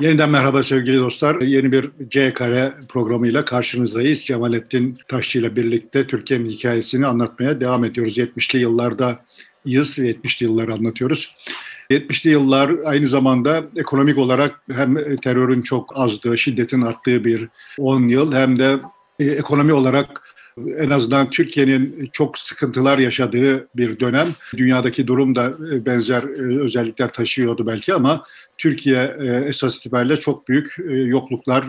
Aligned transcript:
Yeniden 0.00 0.30
merhaba 0.30 0.62
sevgili 0.62 0.98
dostlar. 0.98 1.40
Yeni 1.40 1.72
bir 1.72 1.90
C 2.08 2.32
Kare 2.32 2.74
programıyla 2.88 3.44
karşınızdayız. 3.44 4.24
Cemalettin 4.24 4.98
Taşçı 5.08 5.38
ile 5.38 5.56
birlikte 5.56 6.06
Türkiye'nin 6.06 6.50
hikayesini 6.50 7.06
anlatmaya 7.06 7.60
devam 7.60 7.84
ediyoruz. 7.84 8.18
70'li 8.18 8.58
yıllarda 8.58 9.20
yız 9.64 9.98
70'li 9.98 10.44
yılları 10.44 10.72
anlatıyoruz. 10.72 11.34
70'li 11.90 12.30
yıllar 12.30 12.70
aynı 12.84 13.06
zamanda 13.06 13.64
ekonomik 13.76 14.18
olarak 14.18 14.60
hem 14.72 15.16
terörün 15.16 15.62
çok 15.62 15.98
azdığı, 15.98 16.38
şiddetin 16.38 16.82
arttığı 16.82 17.24
bir 17.24 17.48
10 17.78 18.08
yıl 18.08 18.32
hem 18.32 18.58
de 18.58 18.78
e, 19.18 19.24
ekonomi 19.24 19.72
olarak 19.72 20.33
en 20.58 20.90
azından 20.90 21.30
Türkiye'nin 21.30 22.10
çok 22.12 22.38
sıkıntılar 22.38 22.98
yaşadığı 22.98 23.68
bir 23.76 24.00
dönem. 24.00 24.28
Dünyadaki 24.56 25.06
durum 25.06 25.36
da 25.36 25.54
e, 25.72 25.86
benzer 25.86 26.22
e, 26.22 26.60
özellikler 26.60 27.12
taşıyordu 27.12 27.66
belki 27.66 27.94
ama 27.94 28.24
Türkiye 28.58 29.16
esas 29.46 29.78
itibariyle 29.78 30.16
çok 30.16 30.48
büyük 30.48 30.74
yokluklar 30.88 31.64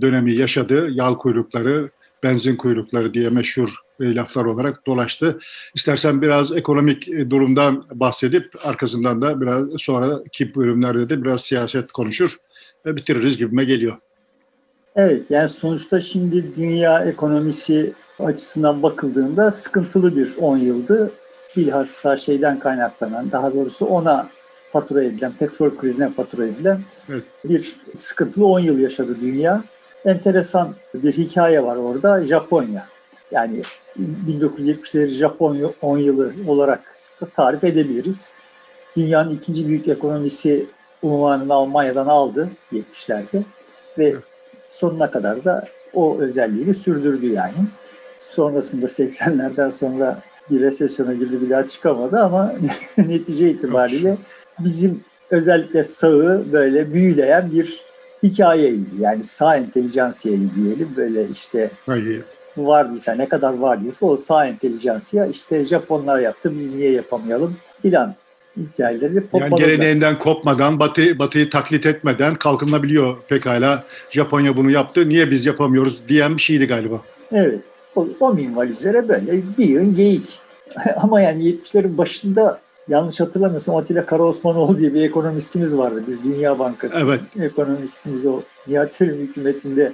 dönemi 0.00 0.34
yaşadı. 0.34 0.88
Yağ 0.90 1.14
kuyrukları, 1.14 1.90
benzin 2.22 2.56
kuyrukları 2.56 3.14
diye 3.14 3.30
meşhur 3.30 3.74
laflar 4.00 4.44
olarak 4.44 4.86
dolaştı. 4.86 5.38
İstersen 5.74 6.22
biraz 6.22 6.56
ekonomik 6.56 7.30
durumdan 7.30 7.86
bahsedip 7.94 8.52
arkasından 8.64 9.22
da 9.22 9.40
biraz 9.40 9.66
sonraki 9.78 10.54
bölümlerde 10.54 11.08
de 11.08 11.24
biraz 11.24 11.40
siyaset 11.40 11.92
konuşur 11.92 12.30
ve 12.86 12.96
bitiririz 12.96 13.36
gibime 13.36 13.64
geliyor. 13.64 13.96
Evet 14.96 15.30
yani 15.30 15.48
sonuçta 15.48 16.00
şimdi 16.00 16.56
dünya 16.56 17.04
ekonomisi 17.04 17.92
açısından 18.18 18.82
bakıldığında 18.82 19.50
sıkıntılı 19.50 20.16
bir 20.16 20.36
10 20.40 20.56
yıldı. 20.56 21.10
Bilhassa 21.56 22.16
şeyden 22.16 22.58
kaynaklanan 22.58 23.32
daha 23.32 23.54
doğrusu 23.54 23.86
ona 23.86 24.28
fatura 24.72 25.04
edilen, 25.04 25.32
petrol 25.32 25.76
krizine 25.76 26.10
fatura 26.10 26.46
edilen 26.46 26.80
evet. 27.08 27.24
bir 27.44 27.76
sıkıntılı 27.96 28.46
10 28.46 28.60
yıl 28.60 28.78
yaşadı 28.78 29.20
dünya. 29.20 29.64
Enteresan 30.04 30.74
bir 30.94 31.12
hikaye 31.12 31.62
var 31.62 31.76
orada 31.76 32.26
Japonya. 32.26 32.86
Yani 33.30 33.62
1970'leri 34.28 35.08
Japonya 35.08 35.68
10 35.82 35.98
yılı 35.98 36.32
olarak 36.46 36.96
da 37.20 37.26
tarif 37.26 37.64
edebiliriz. 37.64 38.34
Dünyanın 38.96 39.30
ikinci 39.30 39.68
büyük 39.68 39.88
ekonomisi 39.88 40.66
unvanını 41.02 41.54
Almanya'dan 41.54 42.06
aldı 42.06 42.48
70'lerde 42.72 43.42
ve 43.98 44.14
sonuna 44.72 45.10
kadar 45.10 45.44
da 45.44 45.68
o 45.94 46.18
özelliğini 46.18 46.74
sürdürdü 46.74 47.26
yani. 47.26 47.54
Sonrasında 48.18 48.86
80'lerden 48.86 49.68
sonra 49.68 50.22
bir 50.50 50.60
resesyona 50.60 51.12
girdi 51.12 51.40
bir 51.40 51.50
daha 51.50 51.66
çıkamadı 51.66 52.18
ama 52.18 52.54
netice 52.98 53.50
itibariyle 53.50 54.16
bizim 54.58 55.00
özellikle 55.30 55.84
sağı 55.84 56.44
böyle 56.52 56.92
büyüleyen 56.92 57.52
bir 57.52 57.82
hikayeydi. 58.22 58.88
Yani 59.00 59.24
sağ 59.24 59.56
entelijansiyayı 59.56 60.54
diyelim 60.54 60.88
böyle 60.96 61.28
işte 61.28 61.70
Hayır. 61.86 62.24
vardıysa 62.56 63.14
ne 63.14 63.28
kadar 63.28 63.54
vardıysa 63.54 64.06
o 64.06 64.16
sağ 64.16 64.46
entelijansiya 64.46 65.26
işte 65.26 65.64
Japonlar 65.64 66.18
yaptı 66.18 66.54
biz 66.54 66.74
niye 66.74 66.92
yapamayalım 66.92 67.56
filan 67.82 68.14
hikayeleri 68.56 69.22
Yani 69.34 69.56
geleneğinden 69.56 70.18
kopmadan, 70.18 70.80
batı, 70.80 71.18
batıyı 71.18 71.50
taklit 71.50 71.86
etmeden 71.86 72.34
kalkınabiliyor 72.34 73.16
pekala. 73.28 73.84
Japonya 74.10 74.56
bunu 74.56 74.70
yaptı, 74.70 75.08
niye 75.08 75.30
biz 75.30 75.46
yapamıyoruz 75.46 76.08
diyen 76.08 76.36
bir 76.36 76.42
şeydi 76.42 76.66
galiba. 76.66 77.00
Evet, 77.32 77.64
o, 77.96 78.08
o 78.20 78.34
minval 78.34 78.68
üzere 78.68 79.08
böyle 79.08 79.42
bir 79.58 79.64
yığın 79.64 79.94
geyik. 79.94 80.38
Ama 80.96 81.20
yani 81.20 81.42
70'lerin 81.42 81.98
başında 81.98 82.60
yanlış 82.88 83.20
hatırlamıyorsam 83.20 83.76
Atilla 83.76 84.06
Karaosmanoğlu 84.06 84.78
diye 84.78 84.94
bir 84.94 85.02
ekonomistimiz 85.02 85.76
vardı. 85.76 86.04
Bir 86.08 86.30
Dünya 86.32 86.58
Bankası 86.58 87.04
evet. 87.04 87.20
ekonomistimiz 87.40 88.26
o. 88.26 88.40
Nihat 88.68 89.00
hükümetinde 89.00 89.92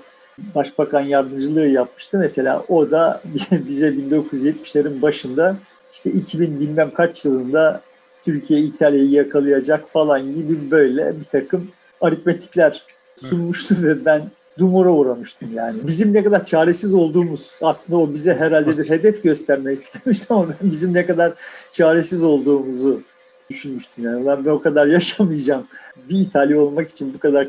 başbakan 0.54 1.00
yardımcılığı 1.00 1.66
yapmıştı. 1.66 2.18
Mesela 2.18 2.64
o 2.68 2.90
da 2.90 3.22
bize 3.52 3.88
1970'lerin 3.88 5.02
başında 5.02 5.56
işte 5.92 6.10
2000 6.10 6.60
bilmem 6.60 6.90
kaç 6.94 7.24
yılında 7.24 7.80
Türkiye 8.24 8.60
İtalya'yı 8.60 9.10
yakalayacak 9.10 9.88
falan 9.88 10.34
gibi 10.34 10.70
böyle 10.70 11.20
bir 11.20 11.24
takım 11.24 11.68
aritmetikler 12.00 12.82
sunmuştu 13.14 13.74
ve 13.82 14.04
ben 14.04 14.30
dumura 14.58 14.90
uğramıştım 14.90 15.54
yani. 15.54 15.78
Bizim 15.86 16.12
ne 16.12 16.24
kadar 16.24 16.44
çaresiz 16.44 16.94
olduğumuz 16.94 17.58
aslında 17.62 17.98
o 17.98 18.14
bize 18.14 18.34
herhalde 18.34 18.78
bir 18.78 18.88
hedef 18.90 19.22
göstermek 19.22 19.80
istemişti 19.80 20.26
ama 20.30 20.48
ben 20.48 20.70
bizim 20.70 20.94
ne 20.94 21.06
kadar 21.06 21.32
çaresiz 21.72 22.22
olduğumuzu 22.22 23.02
düşünmüştüm 23.50 24.04
yani. 24.04 24.26
Ben, 24.26 24.44
ben 24.44 24.50
o 24.50 24.60
kadar 24.60 24.86
yaşamayacağım. 24.86 25.66
Bir 26.10 26.20
İtalya 26.20 26.60
olmak 26.60 26.88
için 26.88 27.14
bu 27.14 27.18
kadar 27.18 27.48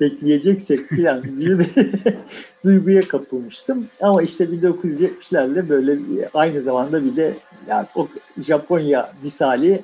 bekleyeceksek 0.00 0.90
falan 0.90 1.22
diye 1.38 1.58
bir 1.58 1.68
duyguya 2.64 3.08
kapılmıştım. 3.08 3.86
Ama 4.00 4.22
işte 4.22 4.44
1970'lerle 4.44 5.68
böyle 5.68 5.98
aynı 6.34 6.60
zamanda 6.60 7.04
bir 7.04 7.16
de 7.16 7.34
yani 7.68 7.86
o 7.94 8.08
Japonya 8.38 9.12
misali 9.22 9.82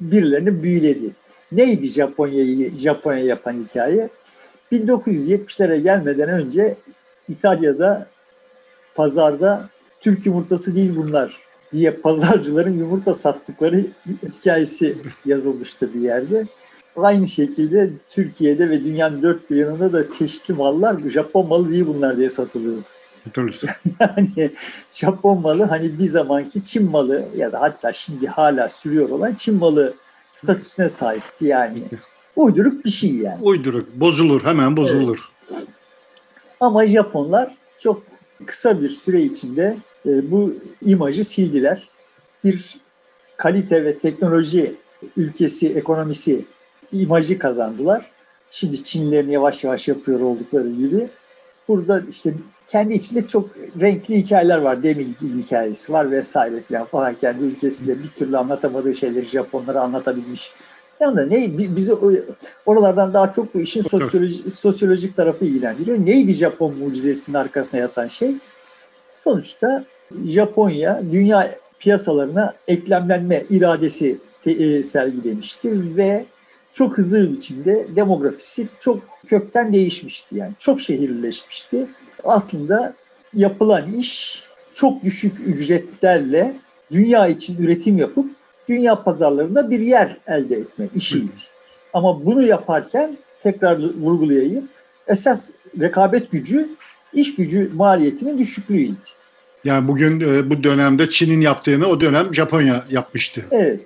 birilerini 0.00 0.62
büyüledi. 0.62 1.12
Neydi 1.52 1.88
Japonya'yı 1.88 2.78
Japonya 2.78 3.24
yapan 3.24 3.52
hikaye? 3.52 4.08
1970'lere 4.72 5.76
gelmeden 5.76 6.28
önce 6.28 6.76
İtalya'da 7.28 8.06
pazarda 8.94 9.68
Türk 10.00 10.26
yumurtası 10.26 10.76
değil 10.76 10.96
bunlar 10.96 11.40
diye 11.72 11.90
pazarcıların 11.90 12.78
yumurta 12.78 13.14
sattıkları 13.14 13.84
hikayesi 14.22 14.96
yazılmıştı 15.24 15.94
bir 15.94 16.00
yerde. 16.00 16.46
Aynı 16.96 17.26
şekilde 17.26 17.90
Türkiye'de 18.08 18.70
ve 18.70 18.84
dünyanın 18.84 19.22
dört 19.22 19.50
bir 19.50 19.56
yanında 19.56 19.92
da 19.92 20.12
çeşitli 20.12 20.54
mallar 20.54 21.10
Japon 21.10 21.48
malı 21.48 21.72
değil 21.72 21.86
bunlar 21.86 22.16
diye 22.16 22.30
satılıyordu. 22.30 22.86
yani 24.00 24.50
Japon 24.92 25.40
malı 25.40 25.62
hani 25.62 25.98
bir 25.98 26.04
zamanki 26.04 26.64
Çin 26.64 26.90
malı 26.90 27.28
ya 27.36 27.52
da 27.52 27.60
hatta 27.60 27.92
şimdi 27.92 28.26
hala 28.26 28.68
sürüyor 28.68 29.08
olan 29.10 29.34
Çin 29.34 29.54
malı 29.54 29.94
statüsüne 30.32 30.88
sahipti 30.88 31.44
yani. 31.44 31.82
Uyduruk 32.36 32.84
bir 32.84 32.90
şey 32.90 33.14
yani. 33.14 33.42
Uyduruk. 33.42 33.94
Bozulur. 33.94 34.44
Hemen 34.44 34.76
bozulur. 34.76 35.18
Evet. 35.50 35.62
Ama 36.60 36.86
Japonlar 36.86 37.54
çok 37.78 38.02
kısa 38.46 38.80
bir 38.80 38.88
süre 38.88 39.22
içinde 39.22 39.76
e, 40.06 40.30
bu 40.30 40.54
imajı 40.82 41.24
sildiler. 41.24 41.88
Bir 42.44 42.76
kalite 43.36 43.84
ve 43.84 43.98
teknoloji 43.98 44.74
ülkesi, 45.16 45.72
ekonomisi 45.72 46.44
imajı 46.92 47.38
kazandılar. 47.38 48.10
Şimdi 48.48 48.82
Çinlilerin 48.82 49.30
yavaş 49.30 49.64
yavaş 49.64 49.88
yapıyor 49.88 50.20
oldukları 50.20 50.70
gibi. 50.70 51.08
Burada 51.68 52.02
işte 52.10 52.34
kendi 52.66 52.94
içinde 52.94 53.26
çok 53.26 53.50
renkli 53.80 54.16
hikayeler 54.16 54.58
var. 54.58 54.82
Demin 54.82 55.14
hikayesi 55.22 55.92
var 55.92 56.10
vesaire 56.10 56.60
falan 56.60 56.84
falan. 56.84 57.14
Kendi 57.14 57.44
ülkesinde 57.44 58.02
bir 58.02 58.08
türlü 58.08 58.36
anlatamadığı 58.36 58.94
şeyleri 58.94 59.26
Japonlara 59.26 59.80
anlatabilmiş 59.80 60.52
yani 61.00 61.30
ne 61.30 61.58
bizi 61.76 61.92
oralardan 62.66 63.14
daha 63.14 63.32
çok 63.32 63.54
bu 63.54 63.60
işin 63.60 63.80
sosyoloji, 63.80 64.50
sosyolojik 64.50 65.16
tarafı 65.16 65.44
ilgilendiriyor. 65.44 65.98
Neydi 65.98 66.34
Japon 66.34 66.76
mucizesinin 66.78 67.36
arkasına 67.36 67.80
yatan 67.80 68.08
şey? 68.08 68.34
Sonuçta 69.16 69.84
Japonya 70.24 71.02
dünya 71.12 71.48
piyasalarına 71.78 72.54
eklemlenme 72.68 73.44
iradesi 73.50 74.18
te, 74.42 74.50
e, 74.50 74.82
sergilemişti 74.82 75.96
ve 75.96 76.24
çok 76.72 76.98
hızlı 76.98 77.22
bir 77.22 77.36
biçimde 77.36 77.86
demografisi 77.96 78.68
çok 78.78 79.02
kökten 79.26 79.72
değişmişti. 79.72 80.36
Yani 80.36 80.52
çok 80.58 80.80
şehirleşmişti. 80.80 81.86
Aslında 82.24 82.94
yapılan 83.34 83.92
iş 83.92 84.42
çok 84.74 85.04
düşük 85.04 85.40
ücretlerle 85.46 86.56
dünya 86.92 87.26
için 87.26 87.62
üretim 87.62 87.98
yapıp 87.98 88.30
dünya 88.68 89.02
pazarlarında 89.02 89.70
bir 89.70 89.80
yer 89.80 90.16
elde 90.26 90.56
etme 90.56 90.88
işiydi. 90.94 91.36
Ama 91.92 92.26
bunu 92.26 92.42
yaparken 92.42 93.16
tekrar 93.42 93.78
vurgulayayım. 93.78 94.68
Esas 95.06 95.50
rekabet 95.80 96.30
gücü 96.30 96.68
iş 97.12 97.34
gücü 97.34 97.70
maliyetinin 97.74 98.38
düşüklüğüydü. 98.38 98.94
Yani 99.64 99.88
bugün 99.88 100.20
e, 100.20 100.50
bu 100.50 100.62
dönemde 100.62 101.10
Çin'in 101.10 101.40
yaptığını 101.40 101.86
o 101.86 102.00
dönem 102.00 102.34
Japonya 102.34 102.84
yapmıştı. 102.90 103.44
Evet. 103.50 103.80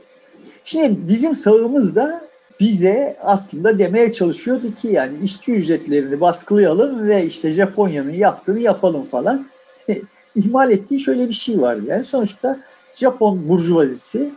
Şimdi 0.65 1.09
bizim 1.09 1.35
sağımız 1.35 1.97
da 1.97 2.30
bize 2.61 3.17
aslında 3.23 3.79
demeye 3.79 4.12
çalışıyordu 4.12 4.75
ki 4.75 4.89
yani 4.89 5.15
işçi 5.23 5.55
ücretlerini 5.55 6.21
baskılayalım 6.21 7.09
ve 7.09 7.25
işte 7.25 7.53
Japonya'nın 7.53 8.12
yaptığını 8.12 8.61
yapalım 8.61 9.05
falan. 9.05 9.47
İhmal 10.37 10.71
ettiği 10.71 11.01
şöyle 11.01 11.29
bir 11.29 11.33
şey 11.33 11.61
vardı. 11.61 11.83
Yani 11.87 12.05
sonuçta 12.05 12.61
Japon 12.95 13.49
burjuvazisi 13.49 14.31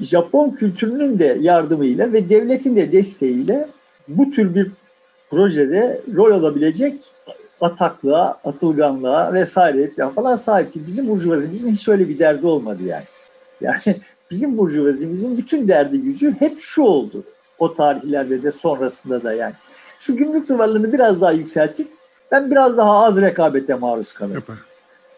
Japon 0.00 0.50
kültürünün 0.50 1.18
de 1.18 1.38
yardımıyla 1.40 2.12
ve 2.12 2.30
devletin 2.30 2.76
de 2.76 2.92
desteğiyle 2.92 3.68
bu 4.08 4.30
tür 4.30 4.54
bir 4.54 4.70
projede 5.30 6.00
rol 6.14 6.30
alabilecek 6.30 7.12
ataklığa, 7.60 8.38
atılganlığa 8.44 9.32
vesaire 9.32 9.90
falan, 9.96 10.14
falan 10.14 10.36
sahipti. 10.36 10.86
Bizim 10.86 11.08
burjuvazimizin 11.08 11.72
hiç 11.72 11.88
öyle 11.88 12.08
bir 12.08 12.18
derdi 12.18 12.46
olmadı 12.46 12.82
yani. 12.86 13.04
Yani 13.60 13.80
bizim 14.30 14.58
burjuvazimizin 14.58 15.36
bütün 15.36 15.68
derdi 15.68 16.02
gücü 16.02 16.34
hep 16.38 16.58
şu 16.58 16.82
oldu. 16.82 17.24
O 17.60 17.74
tarihlerde 17.74 18.42
de 18.42 18.52
sonrasında 18.52 19.24
da 19.24 19.32
yani. 19.32 19.54
Şu 19.98 20.16
gümrük 20.16 20.48
duvarlarını 20.48 20.92
biraz 20.92 21.20
daha 21.20 21.32
yükseltin. 21.32 21.90
Ben 22.32 22.50
biraz 22.50 22.76
daha 22.76 23.04
az 23.04 23.20
rekabete 23.20 23.74
maruz 23.74 24.12
kalırım. 24.12 24.42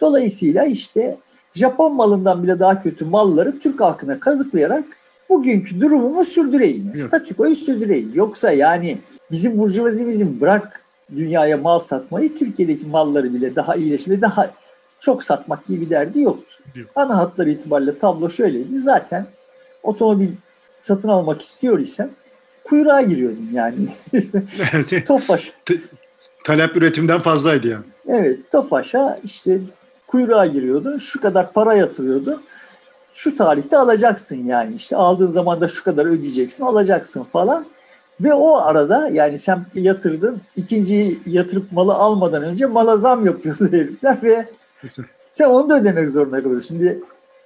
Dolayısıyla 0.00 0.65
işte 0.65 1.19
Japon 1.55 1.94
malından 1.94 2.43
bile 2.43 2.61
daha 2.61 2.83
kötü 2.83 3.05
malları 3.05 3.59
Türk 3.59 3.81
halkına 3.81 4.21
kazıklayarak 4.21 4.85
bugünkü 5.29 5.81
durumumu 5.81 6.25
sürdüreyim. 6.25 6.85
Evet. 6.87 6.99
Statükoyu 6.99 7.55
sürdüreyim. 7.55 8.11
Yoksa 8.15 8.53
yani 8.53 8.99
bizim 9.31 9.59
burjuvazimizin 9.59 10.41
bırak 10.41 10.83
dünyaya 11.17 11.56
mal 11.56 11.79
satmayı 11.79 12.37
Türkiye'deki 12.37 12.87
malları 12.87 13.35
bile 13.35 13.56
daha 13.56 13.77
iyileşme, 13.77 14.21
daha 14.21 14.50
çok 15.00 15.23
satmak 15.23 15.67
gibi 15.67 15.81
bir 15.81 15.91
derdi 15.91 16.21
yoktu. 16.21 16.55
Yok. 16.75 16.91
Ana 16.95 17.17
hatları 17.17 17.50
itibariyle 17.50 17.99
tablo 17.99 18.31
şöyleydi. 18.31 18.81
Zaten 18.81 19.27
otomobil 19.83 20.29
satın 20.79 21.09
almak 21.09 21.41
istiyor 21.41 21.79
isem 21.79 22.11
kuyruğa 22.64 23.03
giriyordun 23.03 23.49
yani. 23.53 23.88
Tofaş. 25.05 25.53
Talep 26.44 26.76
üretimden 26.76 27.23
fazlaydı 27.23 27.69
yani. 27.69 27.85
Evet 28.09 28.50
Tofaş'a 28.50 29.19
işte 29.25 29.61
kuyruğa 30.06 30.47
giriyordun. 30.47 30.99
Şu 30.99 31.20
kadar 31.20 31.53
para 31.53 31.75
yatırıyordu. 31.75 32.43
Şu 33.12 33.37
tarihte 33.37 33.76
alacaksın 33.76 34.37
yani 34.37 34.75
işte 34.75 34.97
aldığın 34.97 35.26
zaman 35.26 35.61
da 35.61 35.69
şu 35.69 35.85
kadar 35.85 36.06
ödeyeceksin 36.06 36.64
alacaksın 36.64 37.25
falan. 37.25 37.67
Ve 38.20 38.35
o 38.35 38.56
arada 38.56 39.09
yani 39.09 39.38
sen 39.38 39.67
yatırdın 39.75 40.41
ikinciyi 40.56 41.20
yatırıp 41.26 41.73
malı 41.73 41.94
almadan 41.94 42.43
önce 42.43 42.67
mala 42.67 42.97
zam 42.97 43.25
yapıyordu 43.25 43.73
herifler 43.73 44.23
ve 44.23 44.49
sen 45.32 45.44
onu 45.44 45.70
da 45.70 45.76
ödemek 45.76 46.11
zorunda 46.11 46.43
kalıyorsun. 46.43 46.69
Şimdi 46.69 47.00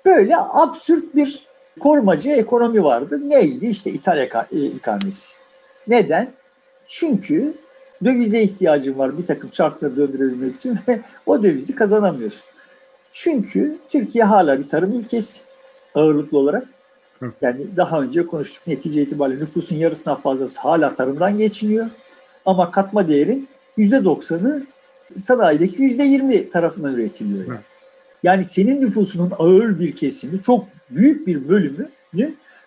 böyle 0.05 0.37
absürt 0.37 1.15
bir 1.15 1.46
korumacı 1.81 2.31
ekonomi 2.31 2.85
vardı. 2.85 3.21
Neydi? 3.29 3.67
İşte 3.67 3.91
ithal 3.91 4.19
e, 4.19 4.67
ikamesi. 4.67 5.35
Neden? 5.89 6.33
Çünkü 6.87 7.55
dövize 8.05 8.43
ihtiyacın 8.43 8.99
var 8.99 9.19
bir 9.19 9.27
takım 9.27 9.51
çarkları 9.51 9.97
döndürebilmek 9.97 10.57
için 10.57 10.79
ve 10.89 11.01
o 11.27 11.43
dövizi 11.43 11.75
kazanamıyorsun. 11.75 12.51
Çünkü 13.13 13.79
Türkiye 13.89 14.25
hala 14.25 14.59
bir 14.59 14.69
tarım 14.69 15.01
ülkesi 15.01 15.41
ağırlıklı 15.95 16.39
olarak. 16.39 16.67
Yani 17.43 17.77
daha 17.77 18.01
önce 18.01 18.27
konuştuk 18.27 18.67
netice 18.67 19.03
itibariyle 19.03 19.41
nüfusun 19.41 19.77
yarısından 19.77 20.21
fazlası 20.21 20.61
hala 20.61 20.95
tarımdan 20.95 21.39
geçiniyor. 21.39 21.87
Ama 22.47 22.71
katma 22.71 23.09
değerin 23.09 23.49
%90'ı 23.79 24.67
sanayideki 25.19 25.77
%20 25.83 26.51
tarafından 26.51 26.95
üretiliyor. 26.95 27.47
Yani. 27.49 27.61
yani 28.23 28.45
senin 28.45 28.81
nüfusunun 28.81 29.33
ağır 29.39 29.79
bir 29.81 29.97
kesimi, 29.97 30.43
çok 30.43 30.65
büyük 30.91 31.27
bir 31.27 31.49
bölümü 31.49 31.89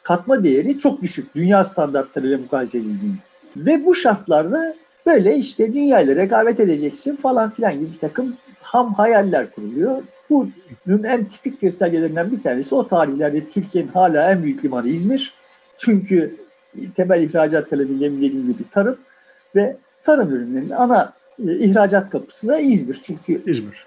katma 0.04 0.44
değeri 0.44 0.78
çok 0.78 1.02
düşük 1.02 1.36
dünya 1.36 1.64
standartlarıyla 1.64 2.38
mukayese 2.38 2.78
edildiğinde. 2.78 3.18
Ve 3.58 3.86
bu 3.86 3.96
şartlarda 3.96 4.76
böyle 5.06 5.36
işte 5.36 5.74
dünyayla 5.74 6.16
rekabet 6.16 6.60
edeceksin 6.60 7.16
falan 7.16 7.50
filan 7.50 7.80
gibi 7.80 7.94
bir 7.94 8.00
takım 8.00 8.38
ham 8.62 8.94
hayaller 8.94 9.52
kuruluyor. 9.52 10.02
Bunun 10.30 11.04
en 11.04 11.26
tipik 11.26 11.62
göstergelerinden 11.62 12.32
bir 12.32 12.42
tanesi 12.42 12.76
o 12.76 12.88
tarihlerde 12.88 13.50
Türkiye'nin 13.50 13.90
hala 13.90 14.32
en 14.32 14.44
büyük 14.44 14.66
limanı 14.66 14.88
İzmir. 14.88 15.34
Çünkü 15.78 16.36
temel 16.96 17.24
ihracat 17.24 17.70
kalemiyle 17.70 18.12
dediğim 18.12 18.48
gibi 18.48 18.70
tarım 18.70 18.98
ve 19.56 19.78
tarım 20.04 20.30
ürünlerinin 20.30 20.70
ana 20.70 21.14
e, 21.48 21.58
ihracat 21.58 22.10
kapısı 22.10 22.48
da 22.48 22.60
İzmir. 22.60 23.00
Çünkü 23.04 23.52
İzmir. 23.52 23.86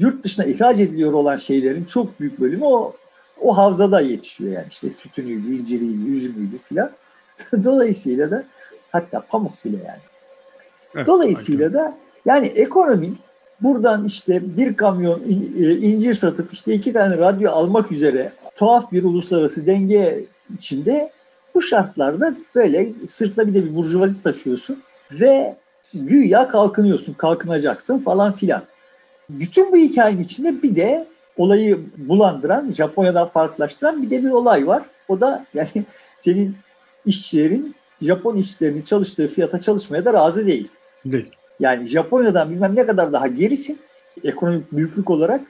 yurt 0.00 0.24
dışına 0.24 0.44
ihraç 0.44 0.80
ediliyor 0.80 1.12
olan 1.12 1.36
şeylerin 1.36 1.84
çok 1.84 2.20
büyük 2.20 2.40
bölümü 2.40 2.64
o 2.64 2.94
o 3.42 3.56
havzada 3.56 4.00
yetişiyor 4.00 4.52
yani 4.52 4.66
işte 4.70 4.92
tütünüydü, 4.92 5.54
inciriydi, 5.54 6.10
üzümüydü 6.10 6.58
filan. 6.58 6.90
Dolayısıyla 7.64 8.30
da 8.30 8.44
hatta 8.92 9.20
pamuk 9.20 9.64
bile 9.64 9.76
yani. 9.76 10.00
Evet, 10.94 11.06
Dolayısıyla 11.06 11.66
aynen. 11.66 11.80
da 11.80 11.96
yani 12.24 12.46
ekonomi 12.46 13.12
buradan 13.60 14.04
işte 14.04 14.56
bir 14.56 14.76
kamyon 14.76 15.20
e, 15.20 15.76
incir 15.76 16.14
satıp 16.14 16.52
işte 16.52 16.74
iki 16.74 16.92
tane 16.92 17.18
radyo 17.18 17.50
almak 17.50 17.92
üzere 17.92 18.32
tuhaf 18.56 18.92
bir 18.92 19.04
uluslararası 19.04 19.66
denge 19.66 20.24
içinde 20.54 21.12
bu 21.54 21.62
şartlarda 21.62 22.36
böyle 22.54 22.92
sırtla 23.06 23.46
bir 23.48 23.54
de 23.54 23.64
bir 23.64 23.76
burjuvazi 23.76 24.22
taşıyorsun 24.22 24.82
ve 25.12 25.56
güya 25.94 26.48
kalkınıyorsun, 26.48 27.12
kalkınacaksın 27.12 27.98
falan 27.98 28.32
filan. 28.32 28.62
Bütün 29.30 29.72
bu 29.72 29.76
hikayenin 29.76 30.22
içinde 30.22 30.62
bir 30.62 30.76
de 30.76 31.06
olayı 31.42 31.80
bulandıran, 31.96 32.72
Japonya'dan 32.72 33.28
farklılaştıran 33.28 34.02
bir 34.02 34.10
de 34.10 34.22
bir 34.22 34.30
olay 34.30 34.66
var. 34.66 34.82
O 35.08 35.20
da 35.20 35.46
yani 35.54 35.68
senin 36.16 36.56
işçilerin 37.06 37.74
Japon 38.02 38.36
işçilerinin 38.36 38.82
çalıştığı 38.82 39.28
fiyata 39.28 39.60
çalışmaya 39.60 40.04
da 40.04 40.12
razı 40.12 40.46
değil. 40.46 40.68
Değil. 41.04 41.30
Yani 41.60 41.86
Japonya'dan 41.86 42.50
bilmem 42.50 42.76
ne 42.76 42.86
kadar 42.86 43.12
daha 43.12 43.26
gerisin 43.26 43.78
ekonomik 44.24 44.72
büyüklük 44.72 45.10
olarak, 45.10 45.40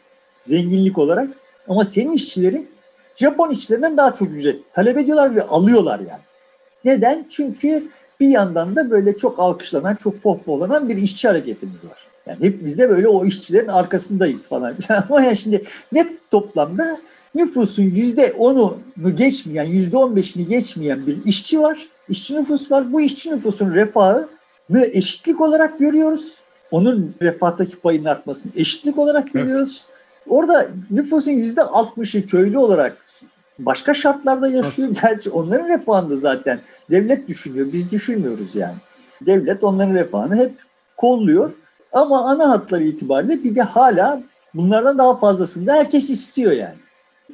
zenginlik 0.43 0.99
olarak 0.99 1.31
ama 1.69 1.85
senin 1.85 2.13
işçilerin 2.13 2.71
Japon 3.15 3.51
işçilerinden 3.51 3.97
daha 3.97 4.15
çok 4.15 4.31
ücret 4.31 4.73
talep 4.73 4.99
ediyorlar 4.99 5.37
ve 5.37 5.43
alıyorlar 5.43 6.01
yani. 6.01 6.23
Neden? 6.85 7.27
Çünkü 7.31 7.89
bir 8.21 8.29
yandan 8.29 8.77
da 8.77 8.91
böyle 8.91 9.17
çok 9.17 9.39
alkışlanan, 9.39 9.95
çok 9.95 10.23
pohpohlanan 10.23 10.89
bir 10.89 10.97
işçi 10.97 11.29
hareketimiz 11.29 11.85
var. 11.85 12.12
Yani 12.27 12.45
hep 12.45 12.65
biz 12.65 12.79
de 12.79 12.91
böyle 12.91 13.09
o 13.09 13.25
işçilerin 13.25 13.69
arkasındayız 13.69 14.47
falan. 14.47 14.77
Ama 15.09 15.23
yani 15.23 15.37
şimdi 15.37 15.65
net 15.93 16.31
toplamda 16.31 16.99
nüfusun 17.35 17.83
yüzde 17.83 18.33
onunu 18.33 19.17
geçmeyen, 19.17 19.65
yüzde 19.65 19.97
on 19.97 20.17
beşini 20.17 20.47
geçmeyen 20.47 21.07
bir 21.07 21.25
işçi 21.25 21.61
var. 21.61 21.89
İşçi 22.09 22.37
nüfus 22.37 22.71
var. 22.71 22.93
Bu 22.93 23.01
işçi 23.01 23.31
nüfusun 23.31 23.71
refahı 23.75 24.29
eşitlik 24.93 25.41
olarak 25.41 25.79
görüyoruz. 25.79 26.37
Onun 26.71 27.15
refahtaki 27.23 27.77
payının 27.77 28.05
artmasını 28.05 28.53
eşitlik 28.57 28.99
olarak 28.99 29.33
görüyoruz. 29.33 29.87
Orada 30.29 30.67
nüfusun 30.91 31.31
yüzde 31.31 31.63
altmışı 31.63 32.27
köylü 32.27 32.59
olarak 32.59 33.05
başka 33.59 33.95
şartlarda 33.95 34.49
yaşıyor. 34.49 34.89
Gerçi 35.03 35.31
onların 35.31 35.69
refahını 35.69 36.19
zaten 36.19 36.61
devlet 36.91 37.29
düşünüyor. 37.29 37.73
Biz 37.73 37.91
düşünmüyoruz 37.91 38.55
yani. 38.55 38.77
Devlet 39.27 39.65
onların 39.65 39.95
refahını 39.95 40.37
hep 40.37 40.53
kolluyor. 40.97 41.53
Ama 41.93 42.31
ana 42.31 42.51
hatları 42.51 42.83
itibariyle 42.83 43.45
bir 43.45 43.57
de 43.57 43.63
hala 43.63 44.23
bunlardan 44.55 44.99
daha 44.99 45.17
fazlasını 45.17 45.67
da 45.67 45.75
herkes 45.75 46.11
istiyor 46.11 46.53
yani. 46.53 46.75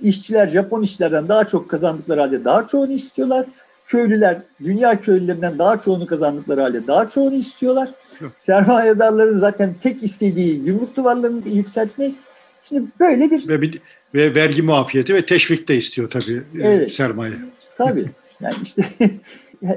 İşçiler 0.03 0.49
Japon 0.49 0.83
işçilerden 0.83 1.29
daha 1.29 1.47
çok 1.47 1.71
kazandıkları 1.71 2.21
halde 2.21 2.45
daha 2.45 2.67
çoğunu 2.67 2.93
istiyorlar. 2.93 3.47
Köylüler 3.87 4.39
dünya 4.65 5.01
köylülerinden 5.01 5.59
daha 5.59 5.81
çoğunu 5.81 6.07
kazandıkları 6.07 6.61
halde 6.61 6.87
daha 6.87 7.09
çoğunu 7.09 7.35
istiyorlar. 7.35 7.89
Sermayedarların 8.37 9.37
zaten 9.37 9.75
tek 9.81 10.03
istediği 10.03 10.65
gümrük 10.65 10.97
duvarlarını 10.97 11.49
yükseltmek. 11.49 12.15
Şimdi 12.63 12.89
böyle 13.01 13.31
bir... 13.31 13.49
Ve, 13.49 13.63
bir, 13.63 13.81
ve 14.15 14.35
vergi 14.35 14.63
muafiyeti 14.63 15.15
ve 15.15 15.27
teşvik 15.27 15.69
de 15.69 15.77
istiyor 15.77 16.11
tabii 16.11 16.43
e, 16.61 16.69
evet, 16.69 16.93
sermaye. 16.93 17.35
Tabii. 17.77 18.11
Yani 18.41 18.57
işte 18.63 18.83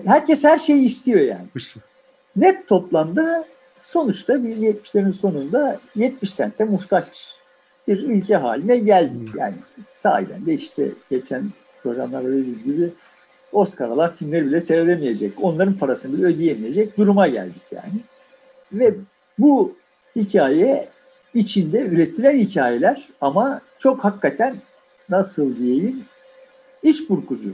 herkes 0.06 0.44
her 0.44 0.58
şeyi 0.58 0.84
istiyor 0.84 1.20
yani. 1.20 1.48
Net 2.36 2.68
toplamda 2.68 3.46
sonuçta 3.82 4.44
biz 4.44 4.64
70'lerin 4.64 5.12
sonunda 5.12 5.80
70 5.96 6.34
sente 6.34 6.66
muhtaç 6.66 7.36
bir 7.88 8.04
ülke 8.04 8.36
haline 8.36 8.78
geldik. 8.78 9.30
Yani 9.36 9.56
sahiden 9.92 10.46
de 10.46 10.54
işte 10.54 10.92
geçen 11.10 11.52
programlarda 11.84 12.30
dediğim 12.30 12.64
gibi 12.64 12.94
Oscar 13.52 13.90
alan 13.90 14.12
filmleri 14.12 14.46
bile 14.46 14.62
seyredemeyecek. 14.62 15.34
Onların 15.42 15.78
parasını 15.78 16.18
bile 16.18 16.26
ödeyemeyecek 16.26 16.98
duruma 16.98 17.28
geldik 17.28 17.62
yani. 17.72 18.02
Ve 18.74 18.96
bu 19.40 19.76
hikaye 20.16 20.90
içinde 21.34 21.86
üretilen 21.86 22.36
hikayeler 22.36 23.10
ama 23.22 23.62
çok 23.80 24.04
hakikaten 24.04 24.62
nasıl 25.10 25.56
diyeyim 25.56 26.06
iç 26.84 27.10
burkucu. 27.10 27.54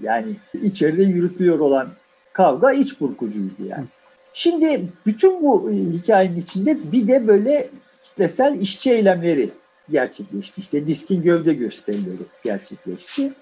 Yani 0.00 0.36
içeride 0.62 1.02
yürütülüyor 1.02 1.58
olan 1.58 1.88
kavga 2.32 2.72
iç 2.72 3.00
burkucuydu 3.00 3.64
yani. 3.68 3.86
Şimdi 4.34 4.88
bütün 5.06 5.42
bu 5.42 5.70
hikayenin 5.70 6.36
içinde 6.36 6.92
bir 6.92 7.08
de 7.08 7.28
böyle 7.28 7.70
kitlesel 8.02 8.60
işçi 8.60 8.90
eylemleri 8.90 9.50
gerçekleşti. 9.90 10.60
İşte 10.60 10.86
diskin 10.86 11.22
gövde 11.22 11.54
gösterileri 11.54 12.22
gerçekleşti. 12.44 13.32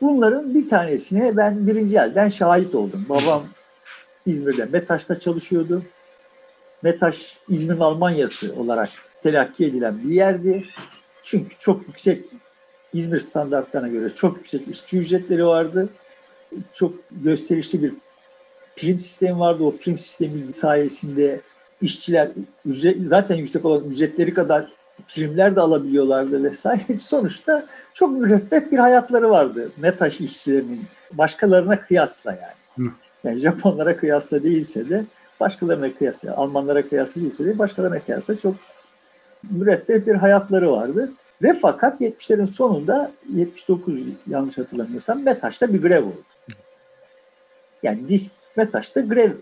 Bunların 0.00 0.54
bir 0.54 0.68
tanesine 0.68 1.36
ben 1.36 1.66
birinci 1.66 1.96
elden 1.96 2.28
şahit 2.28 2.74
oldum. 2.74 3.06
Babam 3.08 3.44
İzmir'de 4.26 4.64
METAŞ'ta 4.64 5.18
çalışıyordu. 5.18 5.82
METAŞ 6.82 7.38
İzmir'in 7.48 7.80
Almanyası 7.80 8.54
olarak 8.56 8.90
telakki 9.22 9.64
edilen 9.64 10.04
bir 10.04 10.14
yerdi. 10.14 10.64
Çünkü 11.22 11.54
çok 11.58 11.88
yüksek 11.88 12.26
İzmir 12.92 13.18
standartlarına 13.18 13.88
göre 13.88 14.14
çok 14.14 14.36
yüksek 14.36 14.68
işçi 14.68 14.98
ücretleri 14.98 15.46
vardı. 15.46 15.88
Çok 16.72 16.94
gösterişli 17.10 17.82
bir 17.82 17.92
prim 18.76 18.98
sistemi 18.98 19.38
vardı. 19.38 19.64
O 19.64 19.76
prim 19.76 19.98
sistemi 19.98 20.52
sayesinde 20.52 21.40
işçiler 21.80 22.30
ücret, 22.64 22.96
zaten 23.06 23.36
yüksek 23.36 23.64
olan 23.64 23.84
ücretleri 23.84 24.34
kadar 24.34 24.68
primler 25.08 25.56
de 25.56 25.60
alabiliyorlardı 25.60 26.42
vesaire. 26.42 26.98
Sonuçta 26.98 27.66
çok 27.92 28.12
müreffeh 28.12 28.70
bir 28.72 28.78
hayatları 28.78 29.30
vardı 29.30 29.72
METAŞ 29.76 30.20
işçilerinin 30.20 30.84
başkalarına 31.12 31.80
kıyasla 31.80 32.32
yani. 32.32 32.90
Yani 33.24 33.38
Japonlara 33.38 33.96
kıyasla 33.96 34.42
değilse 34.42 34.88
de 34.88 35.04
başkalarına 35.40 35.94
kıyasla, 35.94 36.36
Almanlara 36.36 36.88
kıyasla 36.88 37.20
değilse 37.20 37.44
de 37.44 37.58
başkalarına 37.58 38.00
kıyasla 38.00 38.36
çok 38.38 38.54
müreffeh 39.50 40.06
bir 40.06 40.14
hayatları 40.14 40.72
vardı. 40.72 41.12
Ve 41.42 41.52
fakat 41.54 42.00
70'lerin 42.00 42.46
sonunda 42.46 43.12
79 43.28 44.00
yanlış 44.26 44.58
hatırlamıyorsam 44.58 45.22
Metaş'ta 45.22 45.72
bir 45.72 45.82
grev 45.82 46.04
oldu. 46.04 46.22
Yani 47.82 48.08
disk 48.08 48.32
Metaş'ta 48.56 49.00
grev 49.00 49.32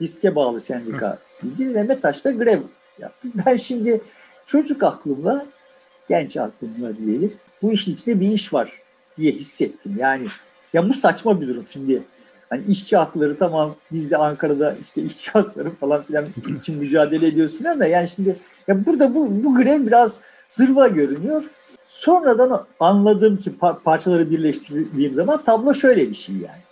diske 0.00 0.34
bağlı 0.34 0.60
sendika 0.60 1.18
idi 1.42 1.74
ve 1.74 1.82
Metaş'ta 1.82 2.30
grev 2.30 2.60
yaptı. 2.98 3.28
Ben 3.46 3.56
şimdi 3.56 4.00
çocuk 4.46 4.82
aklımla, 4.82 5.46
genç 6.08 6.36
aklımla 6.36 6.98
diyelim 6.98 7.34
bu 7.62 7.72
işin 7.72 7.94
içinde 7.94 8.20
bir 8.20 8.28
iş 8.28 8.54
var 8.54 8.72
diye 9.18 9.32
hissettim. 9.32 9.94
Yani 9.98 10.26
ya 10.72 10.88
bu 10.88 10.94
saçma 10.94 11.40
bir 11.40 11.48
durum 11.48 11.66
şimdi. 11.66 12.02
Hani 12.50 12.64
işçi 12.66 12.96
hakları 12.96 13.38
tamam 13.38 13.76
biz 13.92 14.10
de 14.10 14.16
Ankara'da 14.16 14.76
işte 14.82 15.02
işçi 15.02 15.30
hakları 15.32 15.70
falan 15.70 16.02
filan 16.02 16.26
için 16.58 16.78
mücadele 16.78 17.26
ediyoruz 17.26 17.58
falan 17.58 17.80
da 17.80 17.86
yani 17.86 18.08
şimdi 18.08 18.36
ya 18.68 18.86
burada 18.86 19.14
bu, 19.14 19.44
bu 19.44 19.54
grev 19.54 19.86
biraz 19.86 20.20
zırva 20.46 20.88
görünüyor. 20.88 21.42
Sonradan 21.84 22.66
anladım 22.80 23.36
ki 23.38 23.54
par- 23.60 23.82
parçaları 23.82 24.30
birleştirdiğim 24.30 25.14
zaman 25.14 25.44
tablo 25.44 25.74
şöyle 25.74 26.10
bir 26.10 26.14
şey 26.14 26.34
yani. 26.34 26.62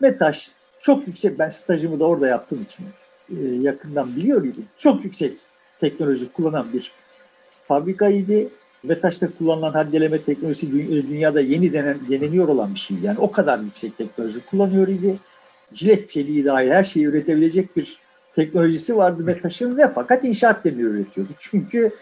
Metaş 0.00 0.50
çok 0.80 1.06
yüksek, 1.06 1.38
ben 1.38 1.48
stajımı 1.48 2.00
da 2.00 2.04
orada 2.04 2.28
yaptığım 2.28 2.62
için 2.62 2.86
e, 3.30 3.44
yakından 3.44 4.16
biliyor 4.16 4.44
idim. 4.44 4.66
Çok 4.76 5.04
yüksek 5.04 5.40
teknoloji 5.80 6.32
kullanan 6.32 6.72
bir 6.72 6.92
fabrikaydı. 7.64 8.48
Metaş'ta 8.82 9.30
kullanılan 9.38 9.72
haddeleme 9.72 10.22
teknolojisi 10.22 10.72
dünyada 11.08 11.40
yeni 11.40 11.72
denen, 11.72 11.98
deneniyor 12.08 12.48
olan 12.48 12.74
bir 12.74 12.78
şey. 12.78 12.96
Yani 13.02 13.18
o 13.18 13.30
kadar 13.30 13.58
yüksek 13.58 13.98
teknoloji 13.98 14.46
kullanıyor 14.46 14.88
idi. 14.88 15.18
Jilet 15.72 16.08
çeliği 16.08 16.44
dahi 16.44 16.70
her 16.70 16.84
şeyi 16.84 17.06
üretebilecek 17.06 17.76
bir 17.76 17.98
teknolojisi 18.32 18.96
vardı 18.96 19.22
Metaş'ın 19.22 19.76
ve 19.76 19.88
fakat 19.94 20.24
inşaat 20.24 20.64
demiri 20.64 20.86
üretiyordu. 20.86 21.32
Çünkü 21.38 21.92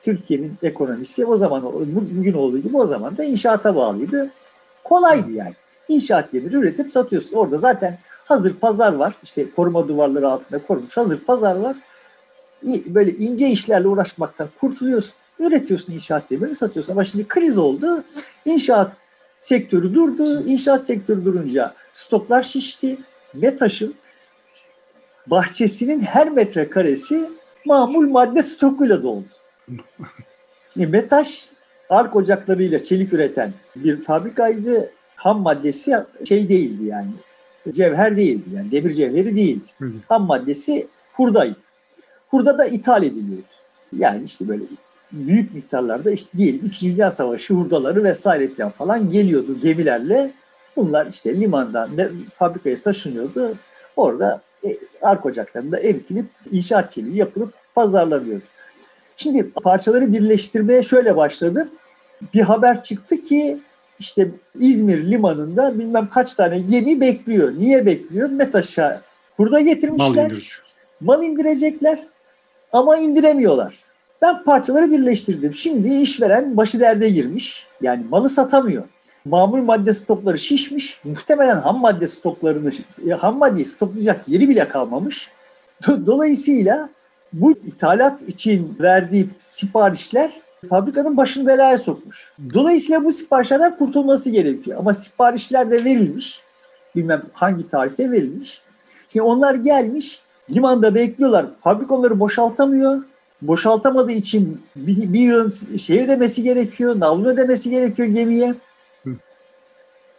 Türkiye'nin 0.00 0.58
ekonomisi 0.62 1.26
o 1.26 1.36
zaman 1.36 1.62
bugün 2.16 2.32
olduğu 2.32 2.58
gibi 2.58 2.76
o 2.76 2.86
zaman 2.86 3.16
da 3.16 3.24
inşaata 3.24 3.76
bağlıydı. 3.76 4.30
Kolaydı 4.84 5.30
yani. 5.32 5.54
İnşaat 5.88 6.32
demiri 6.32 6.56
üretip 6.56 6.92
satıyorsun. 6.92 7.36
Orada 7.36 7.56
zaten 7.56 7.98
hazır 8.24 8.54
pazar 8.54 8.92
var. 8.92 9.14
İşte 9.22 9.50
koruma 9.50 9.88
duvarları 9.88 10.28
altında 10.28 10.62
korunmuş 10.62 10.96
hazır 10.96 11.20
pazar 11.20 11.56
var. 11.56 11.76
Böyle 12.86 13.10
ince 13.10 13.48
işlerle 13.48 13.88
uğraşmaktan 13.88 14.48
kurtuluyorsun. 14.60 15.14
Üretiyorsun 15.38 15.92
inşaat 15.92 16.30
demirini 16.30 16.54
satıyorsun. 16.54 16.92
Ama 16.92 17.04
şimdi 17.04 17.28
kriz 17.28 17.58
oldu. 17.58 18.04
İnşaat 18.44 18.96
sektörü 19.38 19.94
durdu. 19.94 20.46
İnşaat 20.46 20.84
sektörü 20.84 21.24
durunca 21.24 21.74
stoklar 21.92 22.42
şişti. 22.42 22.98
Metaş'ın 23.34 23.94
bahçesinin 25.26 26.00
her 26.00 26.30
metrekaresi 26.30 27.30
mamul 27.64 28.08
madde 28.08 28.42
stokuyla 28.42 29.02
doldu. 29.02 29.28
Şimdi 30.72 30.86
Metaş 30.86 31.48
ark 31.90 32.16
ocaklarıyla 32.16 32.82
çelik 32.82 33.12
üreten 33.12 33.52
bir 33.76 34.00
fabrikaydı. 34.00 34.90
Ham 35.16 35.40
maddesi 35.40 35.94
şey 36.28 36.48
değildi 36.48 36.84
yani. 36.84 37.10
Cevher 37.72 38.16
değildi 38.16 38.48
yani 38.54 38.72
demir 38.72 38.92
cevheri 38.92 39.36
değildi. 39.36 39.66
Ham 40.08 40.26
maddesi 40.26 40.86
hurdaydı. 41.12 41.58
Hurda 42.28 42.58
da 42.58 42.66
ithal 42.66 43.02
ediliyordu. 43.02 43.44
Yani 43.96 44.24
işte 44.24 44.48
böyle 44.48 44.64
büyük 45.12 45.54
miktarlarda 45.54 46.10
işte 46.10 46.38
diyelim 46.38 46.60
İkinci 46.66 46.96
Dünya 46.96 47.10
Savaşı 47.10 47.54
hurdaları 47.54 48.04
vesaire 48.04 48.48
falan 48.48 48.70
falan 48.70 49.10
geliyordu 49.10 49.60
gemilerle. 49.60 50.32
Bunlar 50.76 51.06
işte 51.06 51.40
limandan 51.40 51.90
fabrikaya 52.28 52.80
taşınıyordu. 52.82 53.54
Orada 53.96 54.42
e, 54.64 54.76
ark 55.02 55.26
ocaklarında 55.26 55.78
eritilip 55.78 56.26
inşaat 56.50 56.92
çeliği 56.92 57.16
yapılıp 57.16 57.54
pazarlanıyordu. 57.74 58.44
Şimdi 59.16 59.50
parçaları 59.50 60.12
birleştirmeye 60.12 60.82
şöyle 60.82 61.16
başladım. 61.16 61.68
Bir 62.34 62.40
haber 62.40 62.82
çıktı 62.82 63.22
ki 63.22 63.60
işte 63.98 64.30
İzmir 64.58 65.10
limanında 65.10 65.78
bilmem 65.78 66.08
kaç 66.08 66.32
tane 66.32 66.58
gemi 66.58 67.00
bekliyor. 67.00 67.58
Niye 67.58 67.86
bekliyor? 67.86 68.30
Metaş'a 68.30 69.00
hurda 69.36 69.60
getirmişler. 69.60 70.32
Mal, 71.00 71.16
mal 71.18 71.22
indirecekler 71.22 72.06
ama 72.72 72.96
indiremiyorlar. 72.96 73.78
Ben 74.22 74.44
parçaları 74.44 74.90
birleştirdim. 74.90 75.54
Şimdi 75.54 75.94
işveren 75.94 76.56
başı 76.56 76.80
derde 76.80 77.08
girmiş. 77.08 77.66
Yani 77.82 78.04
malı 78.10 78.28
satamıyor. 78.28 78.84
Mamul 79.24 79.62
madde 79.62 79.92
stokları 79.92 80.38
şişmiş. 80.38 81.00
Muhtemelen 81.04 81.56
ham 81.56 81.78
madde 81.78 82.08
stoklarını, 82.08 82.72
ham 83.18 83.38
maddeyi 83.38 83.64
stoklayacak 83.64 84.28
yeri 84.28 84.48
bile 84.48 84.68
kalmamış. 84.68 85.28
Dolayısıyla 85.86 86.88
bu 87.32 87.52
ithalat 87.52 88.22
için 88.22 88.76
verdiği 88.80 89.28
siparişler 89.38 90.40
fabrikanın 90.68 91.16
başını 91.16 91.46
belaya 91.46 91.78
sokmuş. 91.78 92.32
Dolayısıyla 92.54 93.04
bu 93.04 93.12
siparişlerden 93.12 93.76
kurtulması 93.76 94.30
gerekiyor. 94.30 94.78
Ama 94.78 94.92
siparişler 94.92 95.70
de 95.70 95.84
verilmiş. 95.84 96.42
Bilmem 96.96 97.22
hangi 97.32 97.68
tarihte 97.68 98.10
verilmiş. 98.10 98.62
Şimdi 99.08 99.22
onlar 99.22 99.54
gelmiş, 99.54 100.20
limanda 100.50 100.94
bekliyorlar. 100.94 101.46
Fabrika 101.62 101.94
onları 101.94 102.20
boşaltamıyor. 102.20 103.02
Boşaltamadığı 103.42 104.12
için 104.12 104.62
bir, 104.76 105.12
bir 105.12 105.20
yığın 105.20 105.48
şey 105.76 106.04
ödemesi 106.04 106.42
gerekiyor, 106.42 107.00
navlun 107.00 107.24
ödemesi 107.24 107.70
gerekiyor 107.70 108.08
gemiye. 108.08 108.54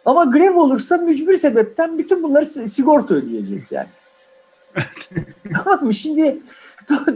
Ama 0.04 0.24
grev 0.24 0.56
olursa 0.56 0.96
mücbir 0.96 1.36
sebepten 1.36 1.98
bütün 1.98 2.22
bunları 2.22 2.46
sigorta 2.46 3.14
ödeyecek 3.14 3.72
yani. 3.72 3.88
tamam 5.52 5.84
mı? 5.84 5.94
Şimdi 5.94 6.38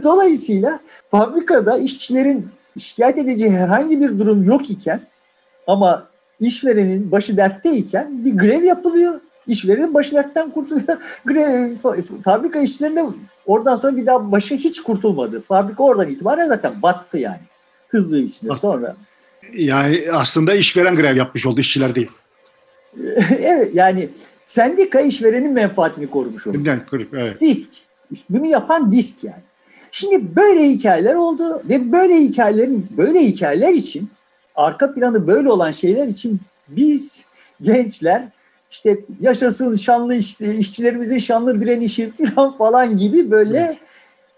dolayısıyla 0.03 0.79
fabrikada 1.07 1.77
işçilerin 1.77 2.49
şikayet 2.77 3.17
edeceği 3.17 3.51
herhangi 3.51 4.01
bir 4.01 4.19
durum 4.19 4.43
yok 4.43 4.69
iken 4.69 5.01
ama 5.67 6.07
işverenin 6.39 7.11
başı 7.11 7.37
dertteyken 7.37 8.25
bir 8.25 8.37
grev 8.37 8.63
yapılıyor. 8.63 9.19
İşverenin 9.47 9.93
başı 9.93 10.15
dertten 10.15 10.51
kurtuluyor. 10.51 10.97
Grev, 11.25 11.75
fabrika 12.23 12.59
işçilerinde 12.59 13.03
oradan 13.45 13.75
sonra 13.75 13.97
bir 13.97 14.05
daha 14.05 14.31
başı 14.31 14.55
hiç 14.55 14.81
kurtulmadı. 14.81 15.41
Fabrika 15.41 15.83
oradan 15.83 16.07
itibaren 16.07 16.47
zaten 16.47 16.81
battı 16.81 17.17
yani. 17.17 17.41
Hızlı 17.89 18.17
bir 18.17 18.23
biçimde 18.23 18.53
sonra. 18.53 18.95
Yani 19.53 20.05
aslında 20.13 20.53
işveren 20.53 20.95
grev 20.95 21.15
yapmış 21.15 21.45
oldu 21.45 21.61
işçiler 21.61 21.95
değil. 21.95 22.11
evet 23.39 23.69
yani 23.73 24.09
sendika 24.43 25.01
işverenin 25.01 25.53
menfaatini 25.53 26.09
korumuş 26.09 26.47
oldu. 26.47 26.57
Evet. 27.13 27.41
Disk. 27.41 27.69
Bunu 28.29 28.45
yapan 28.45 28.91
disk 28.91 29.23
yani. 29.23 29.43
Şimdi 29.91 30.35
böyle 30.35 30.69
hikayeler 30.69 31.15
oldu 31.15 31.61
ve 31.69 31.91
böyle 31.91 32.15
hikayelerin 32.15 32.87
böyle 32.97 33.19
hikayeler 33.19 33.73
için 33.73 34.09
arka 34.55 34.93
planı 34.93 35.27
böyle 35.27 35.51
olan 35.51 35.71
şeyler 35.71 36.07
için 36.07 36.41
biz 36.67 37.27
gençler 37.61 38.27
işte 38.71 38.99
yaşasın 39.19 39.75
şanlı 39.75 40.15
işte, 40.15 40.55
işçilerimizin 40.55 41.17
şanlı 41.17 41.61
direnişi 41.61 42.11
falan 42.11 42.57
falan 42.57 42.97
gibi 42.97 43.31
böyle 43.31 43.79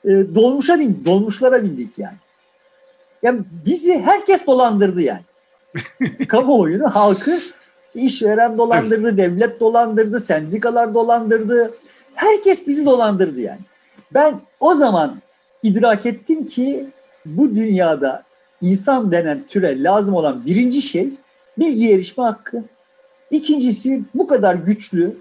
e, 0.05 0.09
dolmuşa 0.09 0.79
bin, 0.79 1.05
dolmuşlara 1.05 1.63
bindik 1.63 1.99
yani. 1.99 2.17
Yani 3.23 3.41
bizi 3.65 3.99
herkes 3.99 4.45
dolandırdı 4.45 5.01
yani. 5.01 5.21
Kamuoyunu, 6.27 6.95
halkı 6.95 7.39
işveren 7.95 8.57
dolandırdı, 8.57 9.07
evet. 9.09 9.17
devlet 9.17 9.59
dolandırdı, 9.59 10.19
sendikalar 10.19 10.93
dolandırdı. 10.93 11.73
Herkes 12.13 12.67
bizi 12.67 12.85
dolandırdı 12.85 13.39
yani. 13.39 13.61
Ben 14.13 14.41
o 14.59 14.73
zaman 14.73 15.21
idrak 15.63 16.05
ettim 16.05 16.45
ki 16.45 16.87
bu 17.25 17.55
dünyada 17.55 18.23
insan 18.61 19.11
denen 19.11 19.43
türe 19.47 19.83
lazım 19.83 20.13
olan 20.13 20.45
birinci 20.45 20.81
şey 20.81 21.09
bilgi 21.57 21.93
erişme 21.93 22.23
hakkı. 22.23 22.63
İkincisi 23.31 24.01
bu 24.15 24.27
kadar 24.27 24.55
güçlü 24.55 25.17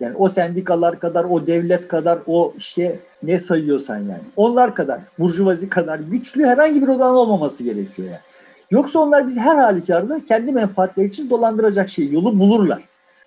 yani 0.00 0.16
o 0.16 0.28
sendikalar 0.28 1.00
kadar, 1.00 1.24
o 1.24 1.46
devlet 1.46 1.88
kadar, 1.88 2.18
o 2.26 2.54
işte 2.56 3.00
ne 3.22 3.38
sayıyorsan 3.38 3.98
yani. 3.98 4.22
Onlar 4.36 4.74
kadar, 4.74 5.00
burjuvazi 5.18 5.68
kadar 5.68 5.98
güçlü 5.98 6.44
herhangi 6.44 6.82
bir 6.82 6.88
odağın 6.88 7.14
olmaması 7.14 7.64
gerekiyor 7.64 8.08
yani. 8.08 8.20
Yoksa 8.70 8.98
onlar 8.98 9.26
bizi 9.26 9.40
her 9.40 9.56
halükarda 9.56 10.24
kendi 10.24 10.52
menfaatleri 10.52 11.08
için 11.08 11.30
dolandıracak 11.30 11.88
şey 11.88 12.10
yolu 12.12 12.38
bulurlar. 12.38 12.84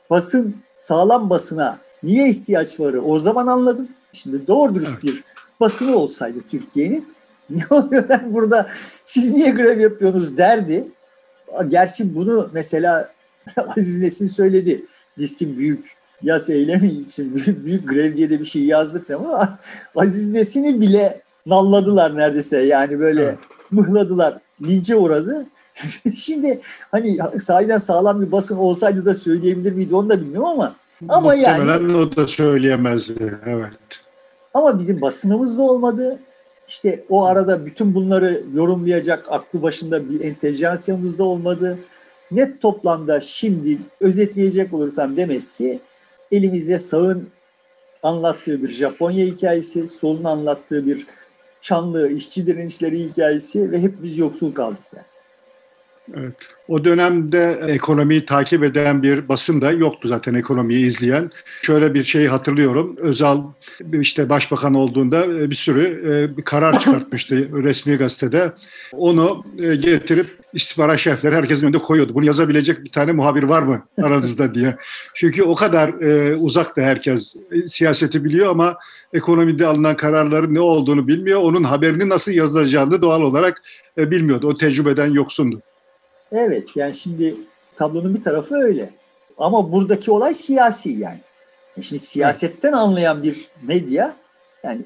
Basın, 0.09 0.55
sağlam 0.75 1.29
basına 1.29 1.77
niye 2.03 2.29
ihtiyaç 2.29 2.79
var 2.79 2.95
o 3.05 3.19
zaman 3.19 3.47
anladım. 3.47 3.87
Şimdi 4.13 4.47
doğru 4.47 4.75
dürüst 4.75 5.03
bir 5.03 5.23
basını 5.61 5.95
olsaydı 5.95 6.39
Türkiye'nin 6.49 7.13
ne 7.49 7.63
oluyor 7.69 8.09
ben 8.09 8.33
burada 8.33 8.67
siz 9.03 9.33
niye 9.33 9.49
grev 9.49 9.79
yapıyorsunuz 9.79 10.37
derdi. 10.37 10.87
Gerçi 11.67 12.15
bunu 12.15 12.49
mesela 12.53 13.11
Aziz 13.77 14.01
Nesin 14.01 14.27
söyledi. 14.27 14.85
Diskin 15.17 15.57
büyük 15.57 15.95
yas 16.23 16.49
eylemi 16.49 16.87
için 16.87 17.35
büyük, 17.35 17.65
büyük 17.65 17.89
grev 17.89 18.15
diye 18.15 18.29
de 18.29 18.39
bir 18.39 18.45
şey 18.45 18.63
yazdı 18.63 19.03
falan 19.07 19.23
ama 19.23 19.59
Aziz 19.95 20.31
Nesin'i 20.31 20.81
bile 20.81 21.21
nalladılar 21.45 22.17
neredeyse. 22.17 22.61
Yani 22.61 22.99
böyle 22.99 23.23
evet. 23.23 23.37
mıhladılar. 23.71 24.37
Linçe 24.61 24.95
uğradı. 24.95 25.45
Şimdi 26.15 26.59
hani 26.91 27.17
sahiden 27.39 27.77
sağlam 27.77 28.21
bir 28.21 28.31
basın 28.31 28.57
olsaydı 28.57 29.05
da 29.05 29.15
söyleyebilir 29.15 29.73
miydi 29.73 29.95
onu 29.95 30.09
da 30.09 30.21
bilmiyorum 30.21 30.49
ama 30.49 30.75
ama 31.09 31.35
Muhtemelen 31.35 31.79
yani 31.79 31.97
o 31.97 32.15
da 32.15 32.27
söyleyemezdi. 32.27 33.39
Evet. 33.45 33.79
Ama 34.53 34.79
bizim 34.79 35.01
basınımız 35.01 35.57
da 35.57 35.61
olmadı. 35.63 36.19
İşte 36.67 37.03
o 37.09 37.25
arada 37.25 37.65
bütün 37.65 37.95
bunları 37.95 38.43
yorumlayacak 38.53 39.31
aklı 39.31 39.61
başında 39.61 40.09
bir 40.09 40.21
entelijansiyamız 40.21 41.17
da 41.17 41.23
olmadı. 41.23 41.79
Net 42.31 42.61
toplamda 42.61 43.21
şimdi 43.21 43.77
özetleyecek 43.99 44.73
olursam 44.73 45.17
demek 45.17 45.53
ki 45.53 45.79
elimizde 46.31 46.79
sağın 46.79 47.27
anlattığı 48.03 48.63
bir 48.63 48.69
Japonya 48.69 49.25
hikayesi, 49.25 49.87
solun 49.87 50.23
anlattığı 50.23 50.85
bir 50.85 51.07
Çanlı 51.61 52.11
işçi 52.11 52.47
direnişleri 52.47 52.99
hikayesi 52.99 53.71
ve 53.71 53.81
hep 53.81 54.03
biz 54.03 54.17
yoksul 54.17 54.53
kaldık 54.53 54.83
yani. 54.95 55.05
Evet. 56.13 56.33
O 56.71 56.83
dönemde 56.83 57.61
ekonomiyi 57.67 58.25
takip 58.25 58.63
eden 58.63 59.03
bir 59.03 59.29
basın 59.29 59.61
da 59.61 59.71
yoktu 59.71 60.07
zaten 60.07 60.33
ekonomiyi 60.33 60.85
izleyen. 60.85 61.31
Şöyle 61.61 61.93
bir 61.93 62.03
şeyi 62.03 62.29
hatırlıyorum. 62.29 62.95
Özal 62.97 63.43
işte 63.93 64.29
başbakan 64.29 64.73
olduğunda 64.73 65.25
e, 65.25 65.49
bir 65.49 65.55
sürü 65.55 65.83
e, 65.83 66.37
bir 66.37 66.43
karar 66.43 66.79
çıkartmıştı 66.79 67.63
resmi 67.63 67.95
gazetede. 67.95 68.51
Onu 68.93 69.43
e, 69.59 69.75
getirip 69.75 70.27
istihbarat 70.53 70.99
şefleri 70.99 71.35
herkesin 71.35 71.65
önünde 71.65 71.77
koyuyordu. 71.77 72.13
Bunu 72.13 72.25
yazabilecek 72.25 72.83
bir 72.83 72.91
tane 72.91 73.11
muhabir 73.11 73.43
var 73.43 73.63
mı 73.63 73.85
aranızda 74.03 74.55
diye. 74.55 74.75
Çünkü 75.15 75.43
o 75.43 75.55
kadar 75.55 75.89
uzakta 76.35 76.81
herkes 76.81 77.35
siyaseti 77.67 78.23
biliyor 78.23 78.49
ama 78.49 78.77
ekonomide 79.13 79.67
alınan 79.67 79.95
kararların 79.95 80.53
ne 80.53 80.59
olduğunu 80.59 81.07
bilmiyor. 81.07 81.39
Onun 81.41 81.63
haberini 81.63 82.09
nasıl 82.09 82.31
yazılacağını 82.31 83.01
doğal 83.01 83.21
olarak 83.21 83.61
bilmiyordu. 83.97 84.47
O 84.47 84.55
tecrübeden 84.55 85.11
yoksundu. 85.11 85.61
Evet 86.31 86.75
yani 86.75 86.93
şimdi 86.93 87.35
tablonun 87.75 88.15
bir 88.15 88.23
tarafı 88.23 88.55
öyle. 88.55 88.89
Ama 89.37 89.71
buradaki 89.71 90.11
olay 90.11 90.33
siyasi 90.33 90.89
yani. 90.89 91.19
E 91.77 91.81
şimdi 91.81 92.01
siyasetten 92.01 92.73
anlayan 92.73 93.23
bir 93.23 93.47
medya 93.61 94.15
yani 94.63 94.81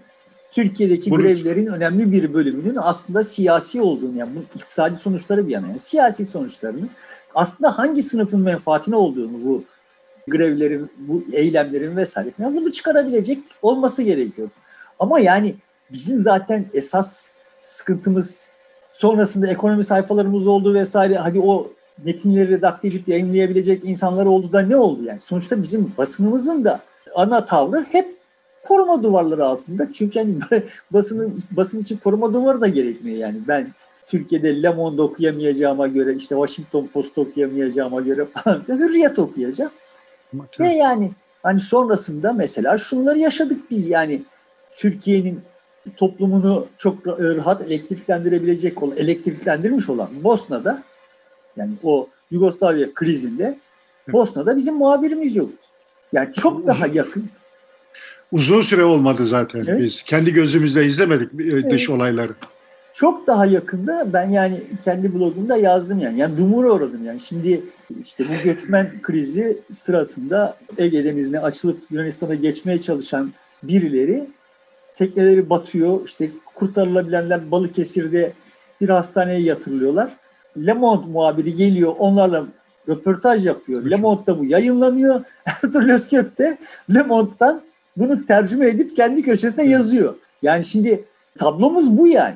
Türkiye'deki 0.52 1.12
Bunu... 1.12 1.22
grevlerin 1.22 1.66
önemli 1.66 2.12
bir 2.12 2.34
bölümünün 2.34 2.76
aslında 2.76 3.24
siyasi 3.24 3.82
olduğunu 3.82 4.18
yani 4.18 4.36
bu 4.36 4.60
iktisadi 4.60 4.96
sonuçları 4.96 5.48
bir 5.48 5.52
yana 5.52 5.68
yani 5.68 5.80
siyasi 5.80 6.26
sonuçlarını 6.26 6.90
aslında 7.36 7.78
hangi 7.78 8.04
sınıfın 8.04 8.40
menfaatine 8.40 8.96
olduğunu 8.96 9.46
bu 9.46 9.64
grevlerin, 10.28 10.92
bu 10.98 11.24
eylemlerin 11.34 11.98
vesaire 11.98 12.32
falan 12.32 12.56
bunu 12.56 12.72
çıkarabilecek 12.72 13.40
olması 13.62 14.04
gerekiyor. 14.04 14.50
Ama 15.00 15.20
yani 15.20 15.56
bizim 15.92 16.20
zaten 16.20 16.70
esas 16.74 17.32
sıkıntımız 17.60 18.52
Sonrasında 18.96 19.48
ekonomi 19.48 19.84
sayfalarımız 19.84 20.48
oldu 20.48 20.74
vesaire. 20.74 21.16
Hadi 21.16 21.40
o 21.40 21.72
metinleri 22.04 22.50
redakte 22.50 22.88
edip 22.88 23.08
yayınlayabilecek 23.08 23.86
insanlar 23.86 24.26
oldu 24.26 24.54
da 24.54 24.62
ne 24.62 24.78
oldu 24.78 25.04
yani? 25.04 25.20
Sonuçta 25.20 25.62
bizim 25.64 25.94
basınımızın 25.98 26.66
da 26.66 26.80
ana 27.16 27.46
tavrı 27.46 27.86
hep 27.92 28.16
koruma 28.64 29.04
duvarları 29.04 29.46
altında. 29.46 29.92
Çünkü 29.94 30.20
yani 30.20 30.36
basının 30.94 31.44
basın 31.52 31.80
için 31.80 31.98
koruma 31.98 32.34
duvarı 32.34 32.62
da 32.62 32.68
gerekmiyor 32.68 33.18
yani. 33.18 33.38
Ben 33.48 33.74
Türkiye'de 34.08 34.64
Le 34.64 34.70
Monde 34.70 35.02
okuyamayacağıma 35.02 35.88
göre 35.88 36.14
işte 36.14 36.36
Washington 36.36 36.88
Post 36.88 37.18
okuyamayacağıma 37.18 38.02
göre 38.02 38.26
falan 38.26 38.64
hürriyet 38.68 39.20
okuyacağım. 39.20 39.72
Ve 40.60 40.68
yani 40.68 41.12
hani 41.44 41.60
sonrasında 41.60 42.34
mesela 42.34 42.78
şunları 42.78 43.20
yaşadık 43.20 43.72
biz 43.72 43.88
yani 43.88 44.22
Türkiye'nin 44.78 45.42
toplumunu 45.98 46.68
çok 46.78 47.08
rahat 47.08 47.62
elektriklendirebilecek 47.62 48.84
olan, 48.84 48.98
elektriklendirmiş 48.98 49.90
olan 49.90 50.10
Bosna'da 50.24 50.84
yani 51.58 51.74
o 51.84 52.08
Yugoslavya 52.32 52.94
krizinde 52.94 53.60
Bosna'da 54.14 54.58
bizim 54.58 54.76
muhabirimiz 54.76 55.36
yok. 55.36 55.50
Yani 56.14 56.34
çok 56.34 56.68
daha 56.68 56.88
yakın. 56.88 57.30
Uzun 58.32 58.62
süre 58.62 58.84
olmadı 58.84 59.26
zaten. 59.26 59.66
Evet. 59.68 59.82
Biz 59.82 60.04
kendi 60.04 60.34
gözümüzle 60.34 60.86
izlemedik 60.86 61.30
evet. 61.40 61.72
dış 61.72 61.90
olayları. 61.90 62.34
Çok 62.94 63.28
daha 63.28 63.46
yakında 63.46 64.14
ben 64.14 64.30
yani 64.30 64.62
kendi 64.86 65.14
blogumda 65.14 65.58
yazdım 65.58 66.00
yani. 66.00 66.20
Yani 66.20 66.38
dumura 66.38 66.72
uğradım 66.72 67.06
yani. 67.06 67.20
Şimdi 67.20 67.62
işte 68.02 68.30
bu 68.30 68.44
göçmen 68.44 69.02
krizi 69.02 69.58
sırasında 69.74 70.58
Ege 70.78 71.06
Denizi'ne 71.06 71.40
açılıp 71.40 71.78
Yunanistan'a 71.92 72.36
geçmeye 72.36 72.82
çalışan 72.82 73.34
birileri 73.64 74.28
tekneleri 74.96 75.50
batıyor. 75.50 76.06
İşte 76.06 76.32
kurtarılabilenler 76.56 77.52
Balıkesir'de 77.52 78.34
bir 78.82 78.90
hastaneye 78.90 79.40
yatırılıyorlar. 79.40 80.10
Le 80.58 80.74
Monde 80.74 81.08
muhabiri 81.08 81.56
geliyor 81.56 81.96
onlarla 82.00 82.46
röportaj 82.90 83.46
yapıyor. 83.46 83.86
Le 83.86 83.96
Monde'da 83.96 84.40
bu 84.40 84.46
yayınlanıyor. 84.46 85.22
Ertuğrul 85.46 85.90
Özkök 85.90 86.38
de 86.38 86.58
Le 86.94 87.04
Monde'dan 87.04 87.62
bunu 87.98 88.26
tercüme 88.26 88.68
edip 88.68 88.96
kendi 88.96 89.24
köşesine 89.24 89.68
yazıyor. 89.68 90.16
Yani 90.42 90.66
şimdi 90.66 91.04
tablomuz 91.38 91.98
bu 91.98 92.08
yani. 92.08 92.36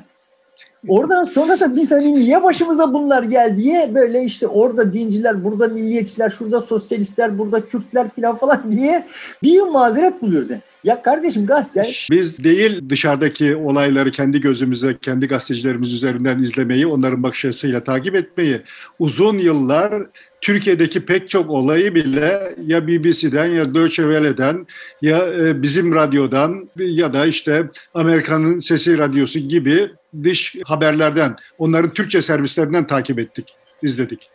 Oradan 0.88 1.24
sonra 1.24 1.60
da 1.60 1.76
biz 1.76 1.92
hani 1.92 2.14
niye 2.14 2.42
başımıza 2.42 2.94
bunlar 2.94 3.22
geldi 3.22 3.56
diye 3.56 3.94
böyle 3.94 4.24
işte 4.24 4.46
orada 4.46 4.92
dinciler, 4.92 5.44
burada 5.44 5.68
milliyetçiler, 5.68 6.30
şurada 6.30 6.60
sosyalistler, 6.60 7.38
burada 7.38 7.66
Kürtler 7.66 8.08
falan 8.08 8.36
falan 8.36 8.72
diye 8.72 9.06
bir 9.42 9.52
yıl 9.52 9.66
mazeret 9.66 10.22
buluyordu. 10.22 10.52
Ya 10.84 11.02
kardeşim 11.02 11.46
gazete... 11.46 11.90
Biz 12.10 12.44
değil 12.44 12.90
dışarıdaki 12.90 13.56
olayları 13.56 14.10
kendi 14.10 14.40
gözümüze, 14.40 14.96
kendi 15.02 15.26
gazetecilerimiz 15.26 15.92
üzerinden 15.92 16.38
izlemeyi, 16.38 16.86
onların 16.86 17.22
bakış 17.22 17.44
açısıyla 17.44 17.84
takip 17.84 18.14
etmeyi 18.14 18.62
uzun 18.98 19.38
yıllar 19.38 20.06
Türkiye'deki 20.40 21.04
pek 21.04 21.30
çok 21.30 21.50
olayı 21.50 21.94
bile 21.94 22.54
ya 22.66 22.86
BBC'den 22.86 23.46
ya 23.46 23.74
Deutsche 23.74 24.02
Welle'den 24.02 24.66
ya 25.02 25.18
e, 25.26 25.62
bizim 25.62 25.94
radyodan 25.94 26.68
ya 26.76 27.12
da 27.12 27.26
işte 27.26 27.70
Amerika'nın 27.94 28.60
Sesi 28.60 28.98
Radyosu 28.98 29.38
gibi 29.38 29.90
dış 30.22 30.56
haberlerden, 30.64 31.36
onların 31.58 31.92
Türkçe 31.94 32.22
servislerinden 32.22 32.86
takip 32.86 33.18
ettik, 33.18 33.54
izledik. 33.82 34.30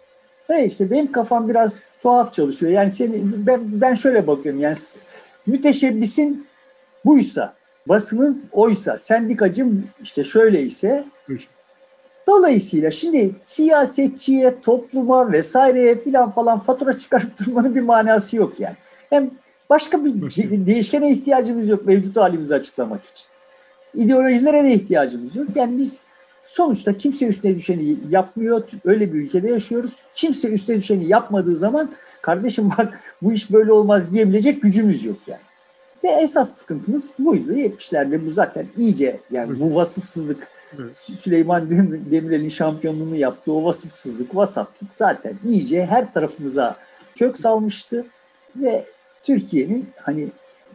Neyse 0.49 0.91
benim 0.91 1.11
kafam 1.11 1.49
biraz 1.49 1.91
tuhaf 2.01 2.33
çalışıyor. 2.33 2.71
Yani 2.71 2.91
seni, 2.91 3.21
ben, 3.23 3.81
ben 3.81 3.95
şöyle 3.95 4.27
bakıyorum 4.27 4.61
yani 4.61 4.77
müteşebbisin 5.47 6.47
buysa, 7.05 7.53
basının 7.87 8.45
oysa, 8.51 8.97
sendikacım 8.97 9.87
işte 10.03 10.23
şöyle 10.23 10.61
ise 10.61 11.05
dolayısıyla 12.27 12.91
şimdi 12.91 13.35
siyasetçiye, 13.41 14.61
topluma 14.61 15.31
vesaireye 15.31 15.97
filan 15.97 16.29
falan 16.29 16.59
fatura 16.59 16.97
çıkarıp 16.97 17.39
durmanın 17.39 17.75
bir 17.75 17.81
manası 17.81 18.35
yok 18.35 18.59
yani. 18.59 18.75
Hem 19.09 19.31
başka 19.69 20.05
bir 20.05 20.13
de- 20.13 20.65
değişkene 20.65 21.11
ihtiyacımız 21.11 21.69
yok 21.69 21.85
mevcut 21.85 22.17
halimizi 22.17 22.55
açıklamak 22.55 23.05
için. 23.05 23.27
İdeolojilere 23.95 24.63
de 24.63 24.73
ihtiyacımız 24.73 25.35
yok. 25.35 25.47
Yani 25.55 25.77
biz 25.77 26.01
sonuçta 26.43 26.97
kimse 26.97 27.27
üstüne 27.27 27.55
düşeni 27.55 27.97
yapmıyor. 28.09 28.63
Öyle 28.85 29.13
bir 29.13 29.19
ülkede 29.21 29.49
yaşıyoruz. 29.49 29.95
Kimse 30.13 30.49
üstüne 30.49 30.77
düşeni 30.77 31.07
yapmadığı 31.07 31.55
zaman 31.55 31.91
kardeşim 32.21 32.69
bak 32.77 32.99
bu 33.21 33.33
iş 33.33 33.51
böyle 33.51 33.71
olmaz 33.71 34.13
diyebilecek 34.13 34.61
gücümüz 34.61 35.05
yok 35.05 35.17
yani. 35.27 35.41
Ve 36.03 36.09
esas 36.09 36.53
sıkıntımız 36.53 37.13
buydu. 37.19 37.53
70'lerde 37.53 38.25
bu 38.25 38.29
zaten 38.29 38.67
iyice 38.77 39.19
yani 39.31 39.59
bu 39.59 39.75
vasıfsızlık. 39.75 40.47
Süleyman 40.91 41.69
Demirel'in 42.11 42.49
şampiyonluğunu 42.49 43.15
yaptığı 43.15 43.53
o 43.53 43.63
vasıfsızlık, 43.63 44.35
vasatlık 44.35 44.93
zaten 44.93 45.39
iyice 45.43 45.85
her 45.85 46.13
tarafımıza 46.13 46.75
kök 47.15 47.37
salmıştı 47.37 48.05
ve 48.55 48.85
Türkiye'nin 49.23 49.89
hani 49.97 50.27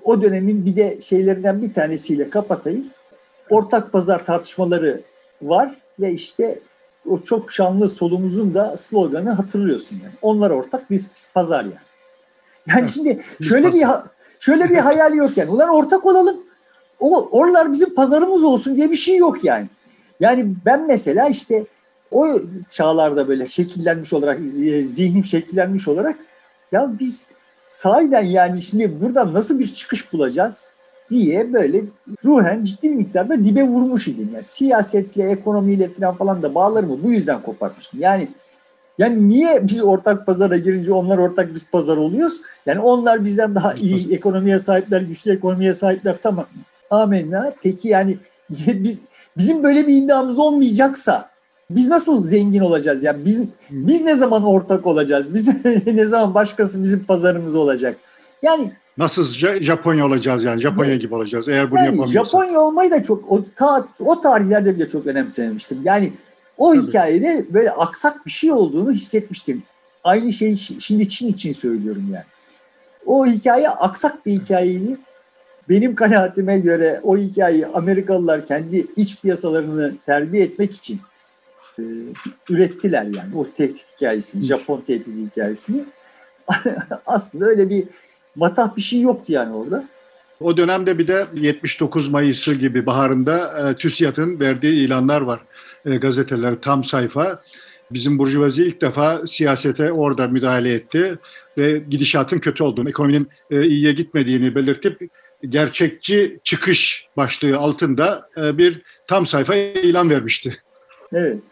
o 0.03 0.23
dönemin 0.23 0.67
bir 0.67 0.77
de 0.77 1.01
şeylerinden 1.01 1.63
bir 1.63 1.73
tanesiyle 1.73 2.31
kapatayım. 2.31 2.85
Ortak 3.51 3.93
pazar 3.93 4.27
tartışmaları 4.27 5.03
var 5.43 5.75
ve 6.01 6.13
işte 6.13 6.61
o 7.09 7.21
çok 7.21 7.53
şanlı 7.53 7.89
solumuzun 7.89 8.55
da 8.55 8.77
sloganı 8.77 9.31
hatırlıyorsun 9.31 9.97
yani. 10.03 10.15
Onlar 10.23 10.51
ortak 10.51 10.91
biz, 10.91 11.09
biz 11.17 11.33
pazar 11.35 11.65
yani. 11.65 11.75
Yani 12.69 12.89
şimdi 12.89 13.23
şöyle 13.43 13.73
bir 13.73 13.85
şöyle 14.41 14.71
bir 14.71 14.77
hayal 14.77 15.15
yok 15.15 15.37
yani. 15.37 15.51
Ulan 15.51 15.69
ortak 15.69 16.07
olalım. 16.07 16.37
O 17.01 17.29
oralar 17.39 17.73
bizim 17.73 17.95
pazarımız 17.95 18.45
olsun 18.45 18.77
diye 18.77 18.91
bir 18.91 18.97
şey 18.97 19.17
yok 19.17 19.45
yani. 19.45 19.69
Yani 20.21 20.55
ben 20.65 20.87
mesela 20.87 21.29
işte 21.29 21.67
o 22.11 22.41
çağlarda 22.69 23.29
böyle 23.29 23.47
şekillenmiş 23.47 24.13
olarak 24.13 24.41
e, 24.41 24.87
zihnim 24.87 25.25
şekillenmiş 25.25 25.89
olarak 25.89 26.19
ya 26.73 26.91
biz 27.01 27.29
sahiden 27.67 28.23
yani 28.23 28.63
şimdi 28.63 29.01
buradan 29.01 29.35
nasıl 29.35 29.59
bir 29.59 29.73
çıkış 29.73 30.13
bulacağız? 30.13 30.75
Diye 31.11 31.53
böyle 31.53 31.83
ruhen 32.25 32.63
ciddi 32.63 32.91
bir 32.91 32.95
miktarda 32.95 33.45
dibe 33.45 33.63
vurmuş 33.63 34.09
idim. 34.09 34.31
Yani 34.35 34.45
siyasetle, 34.45 35.31
ekonomiyle 35.31 35.89
falan 35.89 36.15
falan 36.15 36.43
da 36.43 36.55
bağlarımı 36.55 37.05
bu 37.05 37.13
yüzden 37.13 37.43
koparmıştım. 37.43 38.01
Yani 38.01 38.29
yani 38.99 39.29
niye 39.29 39.67
biz 39.67 39.83
ortak 39.83 40.27
pazara 40.27 40.57
girince 40.57 40.93
onlar 40.93 41.19
ortak 41.19 41.55
biz 41.55 41.71
pazar 41.71 41.97
oluyoruz? 41.97 42.41
Yani 42.67 42.81
onlar 42.81 43.25
bizden 43.25 43.55
daha 43.55 43.75
iyi 43.75 44.15
ekonomiye 44.15 44.59
sahipler, 44.59 45.01
güçlü 45.01 45.33
ekonomiye 45.33 45.75
sahipler 45.75 46.17
tamam. 46.23 46.47
Amenna. 46.91 47.53
Peki 47.63 47.89
yani 47.89 48.19
biz 48.51 49.03
bizim 49.37 49.63
böyle 49.63 49.87
bir 49.87 49.97
iddiamız 49.97 50.39
olmayacaksa 50.39 51.31
biz 51.71 51.89
nasıl 51.89 52.23
zengin 52.23 52.61
olacağız? 52.61 53.03
Yani 53.03 53.25
biz 53.25 53.49
biz 53.71 54.05
ne 54.05 54.15
zaman 54.15 54.45
ortak 54.45 54.87
olacağız? 54.87 55.35
Biz 55.35 55.49
ne 55.87 56.05
zaman 56.07 56.35
başkası 56.35 56.83
bizim 56.83 57.05
pazarımız 57.05 57.55
olacak? 57.55 57.97
Yani 58.43 58.73
Nasıl 58.99 59.25
Japonya 59.61 60.07
olacağız 60.07 60.45
yani 60.45 60.61
Japonya 60.61 60.97
gibi 60.97 61.15
olacağız 61.15 61.49
eğer 61.49 61.71
bunu 61.71 61.79
yani 61.79 61.87
yapamıyorsak. 61.87 62.27
Japonya 62.27 62.61
olmayı 62.61 62.91
da 62.91 63.03
çok 63.03 63.33
o, 63.33 63.45
ta, 63.57 63.89
o 63.99 64.21
tarihlerde 64.21 64.77
bile 64.77 64.89
çok 64.89 65.07
önemsemiştim. 65.07 65.79
Yani 65.85 66.13
o 66.59 66.75
Tabii. 66.75 66.87
hikayede 66.87 67.47
böyle 67.51 67.71
aksak 67.71 68.27
bir 68.27 68.31
şey 68.31 68.53
olduğunu 68.53 68.93
hissetmiştim. 68.93 69.63
Aynı 70.05 70.33
şeyi 70.33 70.57
şimdi 70.57 71.09
Çin 71.09 71.29
için 71.29 71.53
söylüyorum 71.53 72.07
yani. 72.13 72.25
O 73.07 73.27
hikaye 73.27 73.69
aksak 73.69 74.27
bir 74.27 74.33
hikayeydi. 74.33 74.99
Benim 75.69 75.95
kanaatime 75.95 76.59
göre 76.59 77.01
o 77.03 77.17
hikayeyi 77.17 77.67
Amerikalılar 77.67 78.47
kendi 78.47 78.87
iç 78.97 79.21
piyasalarını 79.21 79.95
terbiye 80.07 80.45
etmek 80.45 80.75
için 80.75 81.01
e, 81.79 81.83
ürettiler 82.49 83.05
yani 83.05 83.37
o 83.37 83.47
tehdit 83.51 83.93
hikayesini, 83.97 84.43
Japon 84.43 84.81
tehdit 84.81 85.31
hikayesini. 85.31 85.85
Aslında 87.07 87.47
öyle 87.47 87.71
bir 87.71 87.85
matah 88.41 88.77
bir 88.77 88.83
şey 88.83 89.01
yoktu 89.01 89.33
yani 89.33 89.55
orada. 89.55 89.85
O 90.41 90.57
dönemde 90.57 90.99
bir 90.99 91.09
de 91.09 91.27
79 91.35 92.09
Mayıs'ı 92.09 92.55
gibi 92.55 92.87
baharında 92.87 93.69
e, 93.71 93.77
TÜSİAD'ın 93.77 94.41
verdiği 94.41 94.87
ilanlar 94.87 95.21
var. 95.21 95.41
E, 95.85 95.97
gazeteler 95.97 96.55
tam 96.61 96.85
sayfa. 96.85 97.43
Bizim 97.91 98.19
Burjuvazi 98.19 98.63
ilk 98.63 98.81
defa 98.81 99.27
siyasete 99.27 99.93
orada 99.93 100.29
müdahale 100.29 100.75
etti 100.75 101.19
ve 101.59 101.79
gidişatın 101.91 102.39
kötü 102.39 102.63
olduğunu, 102.63 102.89
ekonominin 102.89 103.29
e, 103.51 103.67
iyiye 103.67 103.93
gitmediğini 103.93 104.55
belirtip 104.55 105.11
gerçekçi 105.49 106.39
çıkış 106.45 107.07
başlığı 107.17 107.57
altında 107.57 108.27
e, 108.37 108.59
bir 108.59 108.83
tam 109.07 109.27
sayfa 109.27 109.55
ilan 109.55 110.11
vermişti. 110.11 110.57
Evet. 111.13 111.43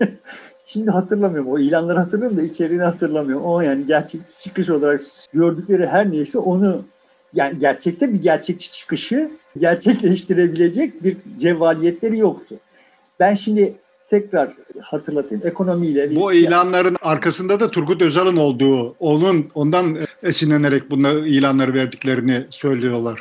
Şimdi 0.74 0.90
hatırlamıyorum. 0.90 1.50
O 1.50 1.58
ilanları 1.58 1.98
hatırlıyorum 1.98 2.36
da 2.38 2.42
içeriğini 2.42 2.82
hatırlamıyorum. 2.82 3.44
O 3.44 3.60
yani 3.60 3.86
gerçekçi 3.86 4.38
çıkış 4.38 4.70
olarak 4.70 5.00
gördükleri 5.32 5.86
her 5.86 6.10
neyse 6.10 6.38
onu 6.38 6.82
yani 7.34 7.58
gerçekte 7.58 8.12
bir 8.12 8.22
gerçekçi 8.22 8.70
çıkışı 8.70 9.30
gerçekleştirebilecek 9.58 11.04
bir 11.04 11.16
cevvaliyetleri 11.38 12.18
yoktu. 12.18 12.56
Ben 13.20 13.34
şimdi 13.34 13.74
tekrar 14.08 14.52
hatırlatayım. 14.82 15.46
Ekonomiyle 15.46 16.16
bu 16.16 16.32
ilanların 16.32 16.96
arkasında 17.02 17.60
da 17.60 17.70
Turgut 17.70 18.02
Özal'ın 18.02 18.36
olduğu, 18.36 18.94
onun 19.00 19.50
ondan 19.54 19.98
esinlenerek 20.22 20.90
bunları 20.90 21.28
ilanları 21.28 21.74
verdiklerini 21.74 22.46
söylüyorlar. 22.50 23.20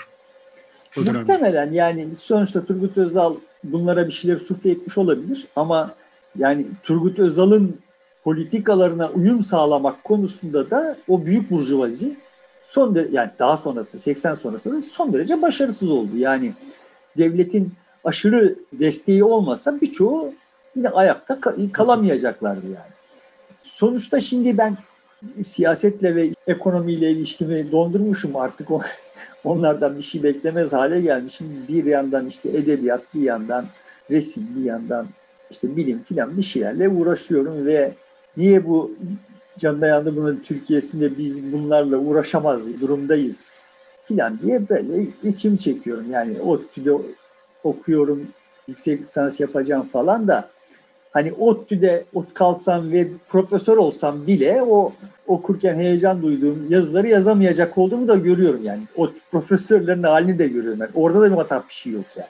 Muhtemelen 0.98 1.72
yani 1.72 2.16
sonuçta 2.16 2.66
Turgut 2.66 2.98
Özal 2.98 3.36
bunlara 3.64 4.08
bir 4.08 4.12
şeyler 4.12 4.38
sufle 4.38 4.72
etmiş 4.72 4.98
olabilir 4.98 5.46
ama 5.56 5.96
yani 6.38 6.66
Turgut 6.84 7.20
Özal'ın 7.20 7.80
politikalarına 8.24 9.10
uyum 9.10 9.44
sağlamak 9.44 10.04
konusunda 10.04 10.70
da 10.70 10.98
o 11.08 11.26
büyük 11.26 11.52
burjuvazi 11.52 12.18
son 12.64 12.96
de, 12.96 13.08
yani 13.12 13.32
daha 13.40 13.58
sonrası 13.58 14.00
80 14.00 14.34
sonrası 14.34 14.82
son 14.82 15.14
derece 15.14 15.42
başarısız 15.42 15.92
oldu. 15.92 16.18
Yani 16.18 16.54
devletin 17.18 17.74
aşırı 18.04 18.56
desteği 18.74 19.24
olmasa 19.24 19.82
birçoğu 19.82 20.34
yine 20.76 20.90
ayakta 20.90 21.40
kalamayacaklardı 21.74 22.66
yani. 22.66 22.94
Sonuçta 23.62 24.20
şimdi 24.20 24.58
ben 24.58 24.78
siyasetle 25.42 26.16
ve 26.16 26.30
ekonomiyle 26.48 27.12
ilişkimi 27.12 27.72
dondurmuşum 27.72 28.36
artık 28.36 28.68
onlardan 29.44 29.98
bir 29.98 30.02
şey 30.02 30.24
beklemez 30.24 30.74
hale 30.74 31.02
gelmişim. 31.02 31.66
Bir 31.70 31.86
yandan 31.86 32.28
işte 32.28 32.50
edebiyat, 32.50 33.02
bir 33.14 33.22
yandan 33.22 33.66
resim, 34.12 34.48
bir 34.56 34.64
yandan 34.64 35.08
işte 35.54 35.76
bilim 35.76 36.00
filan 36.00 36.38
bir 36.38 36.42
şeylerle 36.42 36.90
uğraşıyorum 36.90 37.66
ve 37.66 37.94
niye 38.38 38.68
bu 38.68 38.92
canına 39.58 39.88
yandı 39.88 40.16
bunun 40.16 40.36
Türkiye'sinde 40.44 41.18
biz 41.18 41.52
bunlarla 41.52 41.98
uğraşamaz 41.98 42.82
durumdayız 42.82 43.66
filan 44.04 44.40
diye 44.40 44.70
böyle 44.70 45.04
içim 45.24 45.58
çekiyorum. 45.58 46.12
Yani 46.12 46.42
ODTÜ'de 46.42 46.92
okuyorum, 47.64 48.28
yüksek 48.68 49.02
lisans 49.02 49.40
yapacağım 49.40 49.84
falan 49.84 50.28
da 50.28 50.50
hani 51.12 51.34
ODTÜ'de 51.34 52.06
ot 52.14 52.34
kalsam 52.34 52.92
ve 52.92 53.08
profesör 53.28 53.78
olsam 53.78 54.28
bile 54.28 54.62
o 54.62 54.94
okurken 55.28 55.76
heyecan 55.76 56.22
duyduğum 56.22 56.72
yazıları 56.72 57.08
yazamayacak 57.08 57.78
olduğumu 57.78 58.08
da 58.08 58.16
görüyorum 58.16 58.64
yani. 58.64 58.82
O 58.96 59.10
profesörlerin 59.32 60.04
halini 60.04 60.40
de 60.40 60.48
görüyorum. 60.48 60.80
Yani 60.82 60.92
orada 60.96 61.22
da 61.22 61.32
bir 61.32 61.36
hata 61.36 61.64
bir 61.68 61.74
şey 61.74 61.94
yok 61.94 62.06
yani. 62.18 62.30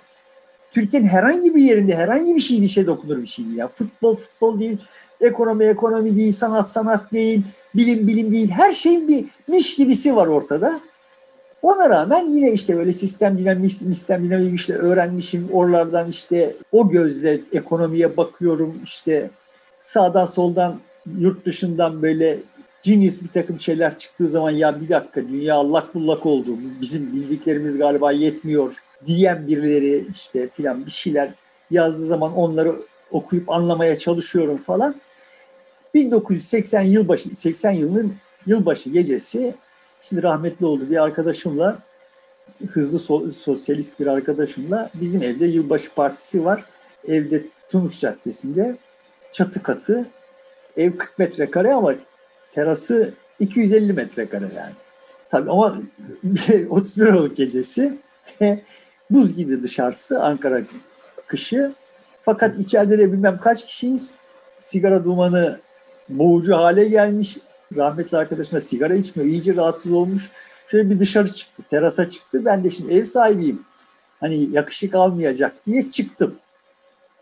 Türkiye'nin 0.73 1.07
herhangi 1.07 1.55
bir 1.55 1.61
yerinde 1.61 1.95
herhangi 1.95 2.35
bir 2.35 2.39
şey 2.39 2.61
dişe 2.61 2.87
dokunur 2.87 3.21
bir 3.21 3.27
şey 3.27 3.45
değil. 3.45 3.57
Yani 3.57 3.69
futbol 3.69 4.15
futbol 4.15 4.59
değil, 4.59 4.77
ekonomi 5.21 5.65
ekonomi 5.65 6.17
değil, 6.17 6.31
sanat 6.31 6.69
sanat 6.69 7.13
değil, 7.13 7.43
bilim 7.75 8.07
bilim 8.07 8.31
değil. 8.31 8.49
Her 8.49 8.73
şeyin 8.73 9.07
bir 9.07 9.25
niş 9.47 9.75
gibisi 9.75 10.15
var 10.15 10.27
ortada. 10.27 10.79
Ona 11.61 11.89
rağmen 11.89 12.25
yine 12.25 12.51
işte 12.51 12.77
böyle 12.77 12.93
sistem 12.93 13.37
dinamik, 13.37 13.71
sistem 13.71 14.23
dinamik 14.23 14.59
işte 14.59 14.73
öğrenmişim. 14.73 15.49
Oralardan 15.51 16.09
işte 16.09 16.55
o 16.71 16.89
gözle 16.89 17.41
ekonomiye 17.51 18.17
bakıyorum. 18.17 18.75
işte 18.83 19.29
sağdan 19.77 20.25
soldan 20.25 20.79
yurt 21.17 21.45
dışından 21.45 22.01
böyle 22.01 22.37
ciniz 22.81 23.23
bir 23.23 23.27
takım 23.27 23.59
şeyler 23.59 23.97
çıktığı 23.97 24.27
zaman 24.27 24.51
ya 24.51 24.81
bir 24.81 24.89
dakika 24.89 25.27
dünya 25.27 25.55
allak 25.55 25.95
bullak 25.95 26.25
oldu. 26.25 26.57
Bizim 26.81 27.13
bildiklerimiz 27.13 27.77
galiba 27.77 28.11
yetmiyor 28.11 28.83
diyen 29.05 29.47
birileri 29.47 30.07
işte 30.11 30.47
filan 30.47 30.85
bir 30.85 30.91
şeyler 30.91 31.33
yazdığı 31.71 32.05
zaman 32.05 32.33
onları 32.33 32.75
okuyup 33.11 33.49
anlamaya 33.49 33.97
çalışıyorum 33.97 34.57
falan. 34.57 34.95
1980 35.93 36.81
yılbaşı 36.81 37.35
80 37.35 37.71
yılının 37.71 38.15
yılbaşı 38.45 38.89
gecesi 38.89 39.55
şimdi 40.01 40.23
rahmetli 40.23 40.65
oldu 40.65 40.89
bir 40.89 41.03
arkadaşımla 41.03 41.79
hızlı 42.71 42.97
so- 42.97 43.31
sosyalist 43.31 43.99
bir 43.99 44.07
arkadaşımla 44.07 44.89
bizim 44.93 45.21
evde 45.21 45.45
yılbaşı 45.45 45.93
partisi 45.93 46.45
var. 46.45 46.65
Evde 47.07 47.43
Tunus 47.69 47.99
Caddesi'nde 47.99 48.77
çatı 49.31 49.63
katı 49.63 50.05
ev 50.77 50.97
40 50.97 51.19
metrekare 51.19 51.73
ama 51.73 51.95
terası 52.51 53.13
250 53.39 53.93
metrekare 53.93 54.45
yani. 54.55 54.73
Tabii 55.29 55.49
ama 55.49 55.81
31 56.69 57.05
Aralık 57.05 57.37
gecesi 57.37 57.97
Buz 59.13 59.33
gibi 59.33 59.63
dışarısı 59.63 60.23
Ankara 60.23 60.61
kışı. 61.27 61.73
Fakat 62.19 62.59
içeride 62.59 62.99
de 62.99 63.11
bilmem 63.11 63.39
kaç 63.39 63.65
kişiyiz. 63.65 64.15
Sigara 64.59 65.03
dumanı 65.03 65.59
boğucu 66.09 66.55
hale 66.55 66.85
gelmiş. 66.85 67.37
Rahmetli 67.75 68.17
arkadaşıma 68.17 68.61
sigara 68.61 68.95
içmiyor. 68.95 69.29
iyice 69.29 69.55
rahatsız 69.55 69.91
olmuş. 69.91 70.29
Şöyle 70.67 70.89
bir 70.89 70.99
dışarı 70.99 71.33
çıktı. 71.33 71.63
Terasa 71.69 72.09
çıktı. 72.09 72.45
Ben 72.45 72.63
de 72.63 72.69
şimdi 72.69 72.93
ev 72.93 73.03
sahibiyim. 73.03 73.61
Hani 74.19 74.49
yakışık 74.51 74.95
almayacak 74.95 75.65
diye 75.65 75.89
çıktım. 75.89 76.35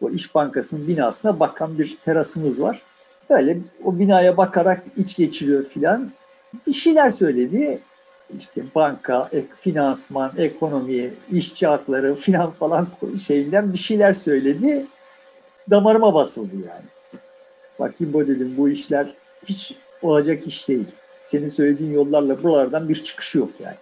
O 0.02 0.10
İş 0.10 0.36
Bankası'nın 0.36 0.88
binasına 0.88 1.40
bakan 1.40 1.78
bir 1.78 1.98
terasımız 2.02 2.62
var. 2.62 2.82
Böyle 3.30 3.58
o 3.84 4.00
binaya 4.00 4.38
bakarak 4.38 4.84
iç 4.98 5.18
geçiriyor 5.18 5.64
filan. 5.64 6.12
Bir 6.68 6.72
şeyler 6.72 7.12
söyledi 7.12 7.80
işte 8.40 8.64
banka, 8.76 9.30
ek, 9.32 9.48
finansman, 9.54 10.32
ekonomi, 10.38 11.14
işçi 11.32 11.68
hakları 11.68 12.16
filan 12.26 12.52
falan 12.52 12.88
şeyinden 13.28 13.74
bir 13.74 13.78
şeyler 13.78 14.14
söyledi. 14.14 14.86
Damarıma 15.70 16.14
basıldı 16.14 16.56
yani. 16.56 16.86
Bakayım 17.80 18.14
bu 18.14 18.28
dedim 18.28 18.54
bu 18.58 18.70
işler 18.70 19.14
hiç 19.46 19.76
olacak 20.02 20.48
iş 20.48 20.68
değil. 20.68 20.88
Senin 21.24 21.48
söylediğin 21.48 21.94
yollarla 21.94 22.44
buralardan 22.44 22.90
bir 22.90 23.04
çıkış 23.04 23.36
yok 23.36 23.50
yani. 23.60 23.78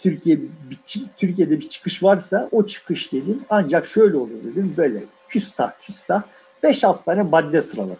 Türkiye 0.00 0.38
Türkiye'de 1.16 1.56
bir 1.56 1.68
çıkış 1.68 2.02
varsa 2.02 2.48
o 2.52 2.66
çıkış 2.66 3.12
dedim 3.12 3.44
ancak 3.50 3.86
şöyle 3.86 4.16
olur 4.16 4.44
dedim 4.44 4.74
böyle 4.76 5.02
küstah 5.28 5.72
küstah 5.80 6.22
5-6 6.62 7.04
tane 7.04 7.22
madde 7.22 7.62
sıraladım. 7.62 7.96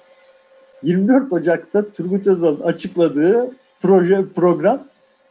24 0.82 1.32
Ocak'ta 1.32 1.90
Turgut 1.90 2.26
Özal'ın 2.26 2.60
açıkladığı 2.60 3.50
proje 3.80 4.24
program 4.34 4.84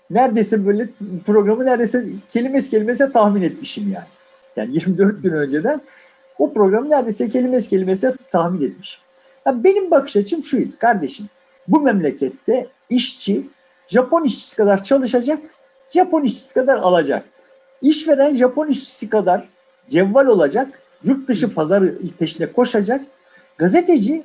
neredeyse 0.09 0.65
böyle 0.65 0.89
programı 1.25 1.65
neredeyse 1.65 2.05
kelimesi 2.29 2.69
kelimese 2.69 3.11
tahmin 3.11 3.41
etmişim 3.41 3.91
yani. 3.91 4.07
Yani 4.55 4.73
24 4.73 5.23
gün 5.23 5.31
önceden 5.31 5.81
o 6.39 6.53
programı 6.53 6.89
neredeyse 6.89 7.29
kelimesi 7.29 7.69
kelimese 7.69 8.15
tahmin 8.31 8.61
etmişim. 8.61 9.01
Yani 9.45 9.63
benim 9.63 9.91
bakış 9.91 10.15
açım 10.15 10.43
şuydu 10.43 10.73
kardeşim. 10.79 11.29
Bu 11.67 11.81
memlekette 11.81 12.67
işçi 12.89 13.49
Japon 13.87 14.23
işçisi 14.23 14.57
kadar 14.57 14.83
çalışacak, 14.83 15.39
Japon 15.89 16.23
işçisi 16.23 16.53
kadar 16.53 16.77
alacak. 16.77 17.25
İşveren 17.81 18.35
Japon 18.35 18.67
işçisi 18.67 19.09
kadar 19.09 19.49
cevval 19.89 20.25
olacak, 20.25 20.81
yurt 21.03 21.27
dışı 21.27 21.53
pazarı 21.53 21.97
peşinde 22.19 22.51
koşacak. 22.51 23.01
Gazeteci 23.57 24.23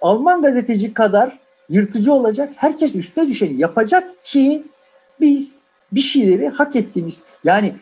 Alman 0.00 0.42
gazeteci 0.42 0.94
kadar 0.94 1.38
yırtıcı 1.68 2.12
olacak. 2.12 2.52
Herkes 2.56 2.96
üstüne 2.96 3.28
düşeni 3.28 3.60
yapacak 3.60 4.22
ki 4.22 4.64
biz 5.20 5.56
bir 5.92 6.00
şeyleri 6.00 6.48
hak 6.48 6.76
ettiğimiz 6.76 7.22
yani 7.44 7.74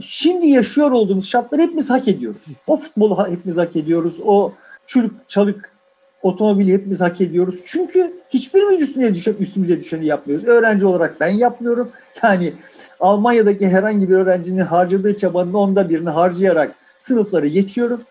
şimdi 0.00 0.48
yaşıyor 0.48 0.90
olduğumuz 0.90 1.28
şartları 1.28 1.62
hepimiz 1.62 1.90
hak 1.90 2.08
ediyoruz. 2.08 2.46
O 2.66 2.76
futbolu 2.76 3.28
hepimiz 3.28 3.56
hak 3.56 3.76
ediyoruz. 3.76 4.20
O 4.24 4.52
çürük 4.86 5.28
çalık 5.28 5.78
Otomobili 6.22 6.72
hepimiz 6.72 7.00
hak 7.00 7.20
ediyoruz. 7.20 7.60
Çünkü 7.64 8.12
hiçbirimiz 8.30 8.82
üstüne 8.82 9.14
düşen, 9.14 9.34
üstümüze 9.34 9.80
düşeni 9.80 10.06
yapmıyoruz. 10.06 10.46
Öğrenci 10.46 10.86
olarak 10.86 11.20
ben 11.20 11.28
yapmıyorum. 11.28 11.90
Yani 12.22 12.52
Almanya'daki 13.00 13.68
herhangi 13.68 14.08
bir 14.08 14.14
öğrencinin 14.14 14.60
harcadığı 14.60 15.16
çabanın 15.16 15.54
onda 15.54 15.88
birini 15.88 16.10
harcayarak 16.10 16.74
sınıfları 16.98 17.46
geçiyorum. 17.46 18.02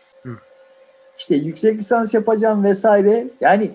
İşte 1.18 1.36
yüksek 1.36 1.78
lisans 1.78 2.14
yapacağım 2.14 2.64
vesaire. 2.64 3.28
Yani 3.42 3.72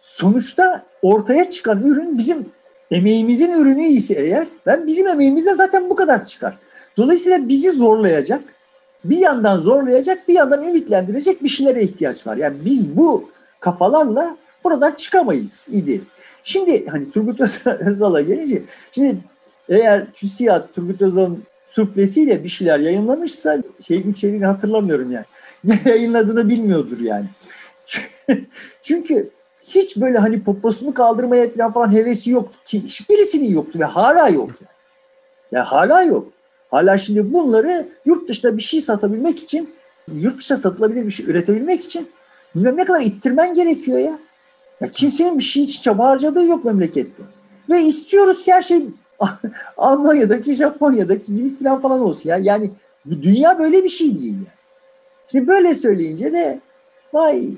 sonuçta 0.00 0.84
ortaya 1.02 1.50
çıkan 1.50 1.80
ürün 1.80 2.18
bizim 2.18 2.46
emeğimizin 2.92 3.52
ürünü 3.52 3.84
ise 3.84 4.14
eğer 4.14 4.46
ben 4.66 4.86
bizim 4.86 5.06
emeğimizde 5.06 5.54
zaten 5.54 5.90
bu 5.90 5.94
kadar 5.94 6.24
çıkar. 6.24 6.58
Dolayısıyla 6.96 7.48
bizi 7.48 7.70
zorlayacak, 7.70 8.44
bir 9.04 9.18
yandan 9.18 9.58
zorlayacak, 9.58 10.28
bir 10.28 10.34
yandan 10.34 10.62
ümitlendirecek 10.62 11.42
bir 11.42 11.48
şeylere 11.48 11.82
ihtiyaç 11.82 12.26
var. 12.26 12.36
Yani 12.36 12.56
biz 12.64 12.96
bu 12.96 13.30
kafalarla 13.60 14.36
buradan 14.64 14.92
çıkamayız 14.92 15.66
idi. 15.72 16.00
Şimdi 16.42 16.86
hani 16.86 17.10
Turgut 17.10 17.40
Özal'a 17.66 18.20
gelince, 18.20 18.62
şimdi 18.92 19.16
eğer 19.68 20.12
TÜSİAD 20.12 20.72
Turgut 20.74 21.02
Özal'ın 21.02 21.42
suflesiyle 21.66 22.44
bir 22.44 22.48
şeyler 22.48 22.78
yayınlamışsa 22.78 23.62
şeyin 23.86 24.12
içeriğini 24.12 24.46
hatırlamıyorum 24.46 25.12
yani. 25.12 25.24
Ne 25.64 25.80
yayınladığını 25.90 26.48
bilmiyordur 26.48 27.00
yani. 27.00 27.26
Çünkü 28.82 29.30
hiç 29.62 29.96
böyle 29.96 30.18
hani 30.18 30.42
poposunu 30.42 30.94
kaldırmaya 30.94 31.50
falan 31.50 31.72
falan 31.72 31.92
hevesi 31.92 32.30
yoktu. 32.30 32.58
Ki 32.64 32.82
hiçbirisinin 32.82 33.50
yoktu 33.54 33.78
ve 33.78 33.84
hala 33.84 34.28
yok. 34.28 34.48
Yani. 34.48 34.70
yani 35.52 35.64
hala 35.64 36.02
yok. 36.02 36.28
Hala 36.70 36.98
şimdi 36.98 37.32
bunları 37.32 37.88
yurt 38.04 38.28
dışında 38.28 38.56
bir 38.56 38.62
şey 38.62 38.80
satabilmek 38.80 39.38
için, 39.38 39.74
yurt 40.12 40.38
dışına 40.38 40.56
satılabilir 40.56 41.06
bir 41.06 41.10
şey 41.10 41.26
üretebilmek 41.26 41.84
için 41.84 42.10
bilmem 42.54 42.76
ne 42.76 42.84
kadar 42.84 43.00
ittirmen 43.00 43.54
gerekiyor 43.54 43.98
ya. 43.98 44.18
Ya 44.80 44.90
kimsenin 44.90 45.38
bir 45.38 45.42
şey 45.42 45.62
için 45.62 45.80
çaba 45.80 46.06
harcadığı 46.06 46.44
yok 46.44 46.64
memlekette. 46.64 47.22
Ve 47.70 47.82
istiyoruz 47.82 48.42
ki 48.42 48.52
her 48.52 48.62
şey 48.62 48.86
Almanya'daki, 49.76 50.54
Japonya'daki 50.54 51.34
gibi 51.34 51.48
falan 51.48 51.80
falan 51.80 52.00
olsun. 52.00 52.28
Ya. 52.28 52.38
Yani 52.38 52.70
dünya 53.10 53.58
böyle 53.58 53.84
bir 53.84 53.88
şey 53.88 54.18
değil 54.18 54.34
yani. 54.34 54.46
Şimdi 55.32 55.48
böyle 55.48 55.74
söyleyince 55.74 56.32
de 56.32 56.60
vay 57.12 57.48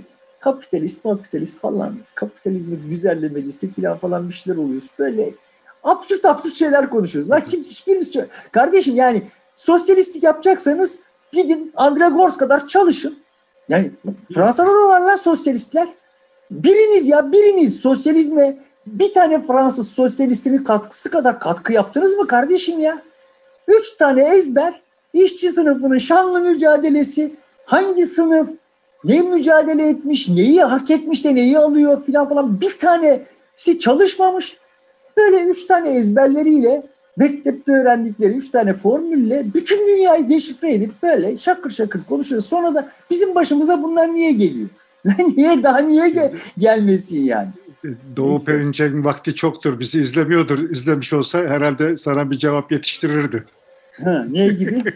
kapitalist, 0.44 1.02
kapitalist 1.02 1.60
falan, 1.60 1.96
kapitalizmin 2.14 2.88
güzellemecisi 2.88 3.74
falan 3.74 3.98
falan 3.98 4.28
bir 4.28 4.34
şeyler 4.34 4.58
oluyoruz. 4.58 4.88
Böyle 4.98 5.30
absürt 5.84 6.24
absürt 6.24 6.54
şeyler 6.54 6.90
konuşuyoruz. 6.90 7.30
Lan 7.30 7.40
kim 7.40 7.60
hiçbirimiz 7.60 8.12
kardeşim 8.52 8.96
yani 8.96 9.22
sosyalistlik 9.56 10.22
yapacaksanız 10.22 10.98
gidin 11.32 11.72
Andragors 11.76 12.36
kadar 12.36 12.66
çalışın. 12.66 13.18
Yani 13.68 13.90
Fransa'da 14.34 14.70
da 14.70 14.88
var 14.88 15.00
lan 15.00 15.16
sosyalistler. 15.16 15.88
Biriniz 16.50 17.08
ya 17.08 17.32
biriniz 17.32 17.80
sosyalizme 17.80 18.58
bir 18.86 19.12
tane 19.12 19.46
Fransız 19.46 19.88
sosyalistinin 19.88 20.64
katkısı 20.64 21.10
kadar 21.10 21.40
katkı 21.40 21.72
yaptınız 21.72 22.14
mı 22.14 22.26
kardeşim 22.26 22.80
ya? 22.80 23.02
Üç 23.68 23.96
tane 23.96 24.36
ezber, 24.36 24.82
işçi 25.12 25.48
sınıfının 25.48 25.98
şanlı 25.98 26.40
mücadelesi, 26.40 27.34
hangi 27.64 28.06
sınıf 28.06 28.50
ne 29.04 29.22
mücadele 29.22 29.88
etmiş, 29.88 30.28
neyi 30.28 30.62
hak 30.62 30.90
etmiş 30.90 31.24
de 31.24 31.34
neyi 31.34 31.58
alıyor 31.58 32.04
filan 32.04 32.28
falan 32.28 32.60
bir 32.60 32.78
tanesi 32.78 33.78
çalışmamış. 33.78 34.56
Böyle 35.16 35.50
üç 35.50 35.66
tane 35.66 35.96
ezberleriyle 35.96 36.86
mektepte 37.16 37.72
öğrendikleri 37.72 38.32
üç 38.32 38.50
tane 38.50 38.74
formülle 38.74 39.54
bütün 39.54 39.86
dünyayı 39.86 40.28
deşifre 40.28 40.72
edip 40.72 41.02
böyle 41.02 41.36
şakır 41.36 41.70
şakır 41.70 42.04
konuşuyor. 42.04 42.42
Sonra 42.42 42.74
da 42.74 42.88
bizim 43.10 43.34
başımıza 43.34 43.82
bunlar 43.82 44.14
niye 44.14 44.32
geliyor? 44.32 44.68
niye 45.36 45.62
daha 45.62 45.78
niye 45.78 46.08
gel 46.08 46.32
gelmesin 46.58 47.22
yani? 47.22 47.48
Doğu 48.16 48.28
Neyse. 48.28 48.52
Perinçek'in 48.52 49.04
vakti 49.04 49.34
çoktur. 49.34 49.80
Bizi 49.80 50.00
izlemiyordur. 50.00 50.70
İzlemiş 50.70 51.12
olsa 51.12 51.38
herhalde 51.38 51.96
sana 51.96 52.30
bir 52.30 52.38
cevap 52.38 52.72
yetiştirirdi. 52.72 53.44
Ha, 54.04 54.26
ne 54.30 54.48
gibi? 54.48 54.84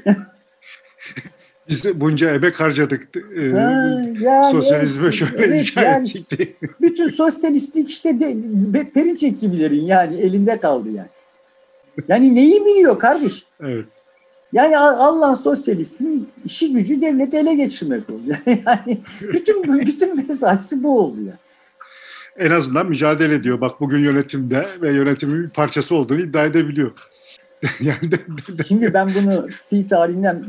Biz 1.68 2.00
bunca 2.00 2.30
emek 2.30 2.60
harcadık. 2.60 3.08
E, 3.16 3.50
ha, 3.50 4.02
yani 4.20 4.50
sosyalizme 4.50 5.12
şöyle 5.12 5.44
evet, 5.44 5.76
yani, 5.76 6.08
Bütün 6.80 7.08
sosyalistlik 7.08 7.90
işte 7.90 8.20
de, 8.20 8.34
de, 8.74 8.90
Perinçek 8.90 9.40
gibilerin 9.40 9.82
yani 9.82 10.14
elinde 10.14 10.58
kaldı 10.58 10.90
yani. 10.90 11.08
Yani 12.08 12.34
neyi 12.34 12.64
biliyor 12.64 12.98
kardeş? 12.98 13.44
Evet. 13.60 13.84
Yani 14.52 14.78
Allah 14.78 15.34
sosyalistin 15.34 16.28
işi 16.44 16.72
gücü 16.72 17.00
devleti 17.00 17.36
ele 17.36 17.54
geçirmek 17.54 18.10
oldu. 18.10 18.32
Yani 18.46 18.98
bütün 19.22 19.78
bütün 19.80 20.16
mesaisi 20.16 20.82
bu 20.82 21.00
oldu 21.00 21.20
ya. 21.20 21.26
Yani 21.26 21.38
en 22.38 22.50
azından 22.50 22.86
mücadele 22.86 23.34
ediyor. 23.34 23.60
Bak 23.60 23.80
bugün 23.80 23.98
yönetimde 23.98 24.68
ve 24.82 24.92
yönetimin 24.92 25.44
bir 25.44 25.50
parçası 25.50 25.94
olduğunu 25.94 26.20
iddia 26.20 26.44
edebiliyor. 26.44 26.92
yani 27.80 28.12
de, 28.12 28.18
de. 28.58 28.62
Şimdi 28.62 28.94
ben 28.94 29.14
bunu 29.14 29.46
fi 29.62 29.86
tarihinden 29.86 30.44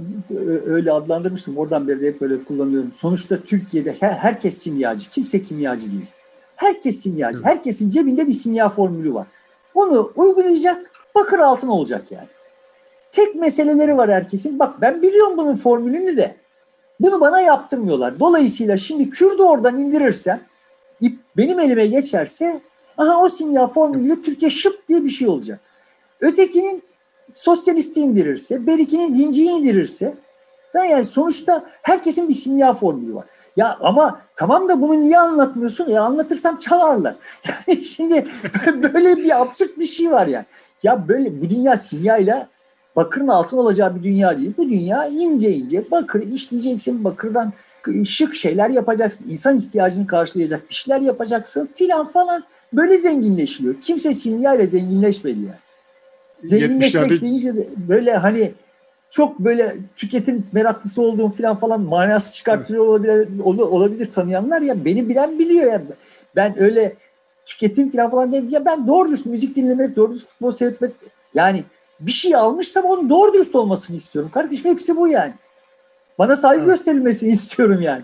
öyle 0.66 0.92
adlandırmıştım. 0.92 1.58
Oradan 1.58 1.88
beri 1.88 2.08
hep 2.08 2.22
böyle 2.22 2.44
kullanıyorum. 2.44 2.94
Sonuçta 2.94 3.40
Türkiye'de 3.40 3.96
her, 4.00 4.12
herkes 4.12 4.58
simyacı. 4.58 5.10
Kimse 5.10 5.42
kimyacı 5.42 5.92
değil. 5.92 6.08
Herkes 6.56 7.00
simyacı. 7.00 7.38
Evet. 7.38 7.48
Herkesin 7.48 7.90
cebinde 7.90 8.28
bir 8.28 8.34
simya 8.34 8.70
formülü 8.70 9.14
var. 9.14 9.28
Onu 9.74 10.12
uygulayacak, 10.16 10.92
bakır 11.16 11.40
altın 11.40 11.68
olacak 11.68 12.12
yani. 12.12 12.28
Tek 13.12 13.36
meseleleri 13.36 13.98
var 13.98 14.12
herkesin. 14.12 14.60
Bak 14.60 14.82
ben 14.82 15.02
biliyorum 15.02 15.38
bunun 15.38 15.56
formülünü 15.56 16.18
de. 16.18 16.36
Bunu 17.00 17.22
bana 17.22 17.42
yaptırmıyorlar. 17.42 18.20
Dolayısıyla 18.20 18.78
şimdi 18.78 19.10
Kürdü 19.10 19.42
oradan 19.42 19.78
indirirsem 19.78 20.42
ip 21.02 21.20
benim 21.38 21.60
elime 21.60 21.88
geçerse 21.88 22.62
aha 22.98 23.24
o 23.24 23.30
simya 23.30 23.68
formülüyle 23.68 24.22
Türkiye 24.22 24.52
şıp 24.52 24.88
diye 24.88 25.04
bir 25.04 25.10
şey 25.10 25.28
olacak. 25.28 25.60
Ötekinin 26.22 26.84
sosyalisti 27.34 28.02
indirirse, 28.02 28.68
berikinin 28.68 29.16
dinciyi 29.16 29.50
indirirse 29.50 30.14
yani 30.74 31.06
sonuçta 31.06 31.66
herkesin 31.82 32.30
bir 32.30 32.34
simya 32.34 32.74
formülü 32.74 33.16
var. 33.16 33.26
Ya 33.56 33.78
ama 33.82 34.22
tamam 34.36 34.70
da 34.70 34.82
bunu 34.82 35.02
niye 35.02 35.20
anlatmıyorsun? 35.20 35.90
Ya 35.90 36.04
anlatırsam 36.04 36.60
çalarlar. 36.60 37.16
Yani 37.68 37.84
şimdi 37.84 38.26
böyle 38.94 39.18
bir 39.18 39.42
absürt 39.42 39.80
bir 39.80 39.86
şey 39.86 40.12
var 40.12 40.28
yani. 40.28 40.46
Ya 40.84 41.08
böyle 41.08 41.42
bu 41.42 41.50
dünya 41.50 41.78
simyayla 41.78 42.48
bakırın 42.96 43.28
altın 43.28 43.58
olacağı 43.58 43.96
bir 43.96 44.04
dünya 44.04 44.40
değil. 44.40 44.54
Bu 44.58 44.70
dünya 44.70 45.08
ince 45.08 45.52
ince 45.52 45.92
bakır 45.92 46.22
işleyeceksin. 46.22 47.04
Bakırdan 47.04 47.54
şık 48.06 48.36
şeyler 48.36 48.70
yapacaksın. 48.70 49.30
İnsan 49.30 49.56
ihtiyacını 49.56 50.08
karşılayacak 50.08 50.70
bir 50.70 50.76
şeyler 50.76 51.02
yapacaksın 51.02 51.66
filan 51.76 52.08
falan. 52.08 52.44
Böyle 52.74 52.98
zenginleşiliyor. 52.98 53.82
Kimse 53.82 54.14
simya 54.14 54.56
ile 54.56 54.68
zenginleşmedi 54.68 55.40
yani. 55.40 55.69
Zenginleşmek 56.44 57.22
deyince 57.22 57.56
de 57.56 57.68
böyle 57.78 58.14
hani 58.14 58.52
çok 59.10 59.40
böyle 59.40 59.74
tüketim 59.96 60.48
meraklısı 60.52 61.02
olduğum 61.02 61.30
filan 61.30 61.56
falan 61.56 61.82
manası 61.82 62.34
çıkartıyor 62.34 62.86
olabilir, 62.86 63.40
olabilir 63.44 64.12
tanıyanlar 64.12 64.62
ya 64.62 64.86
beni 64.86 65.10
bilen 65.10 65.40
biliyor 65.40 65.72
ya. 65.72 65.82
Ben 66.36 66.60
öyle 66.60 66.96
tüketim 67.46 67.92
filan 67.92 68.12
falan 68.12 68.32
değil. 68.32 68.52
Ya 68.52 68.66
ben 68.66 68.88
doğru 68.88 69.10
dürüst 69.10 69.26
müzik 69.26 69.56
dinlemek, 69.56 69.96
doğru 69.96 70.10
dürüst 70.10 70.28
futbol 70.28 70.52
seyretmek 70.52 70.92
yani 71.34 71.64
bir 72.00 72.12
şey 72.12 72.36
almışsam 72.36 72.86
onun 72.86 73.10
doğru 73.10 73.34
dürüst 73.34 73.56
olmasını 73.56 73.98
istiyorum. 73.98 74.32
Kardeşim 74.34 74.72
hepsi 74.72 74.96
bu 74.96 75.08
yani. 75.08 75.34
Bana 76.20 76.36
saygı 76.36 76.64
evet. 76.64 76.70
gösterilmesini 76.70 77.30
istiyorum 77.32 77.82
yani. 77.82 78.04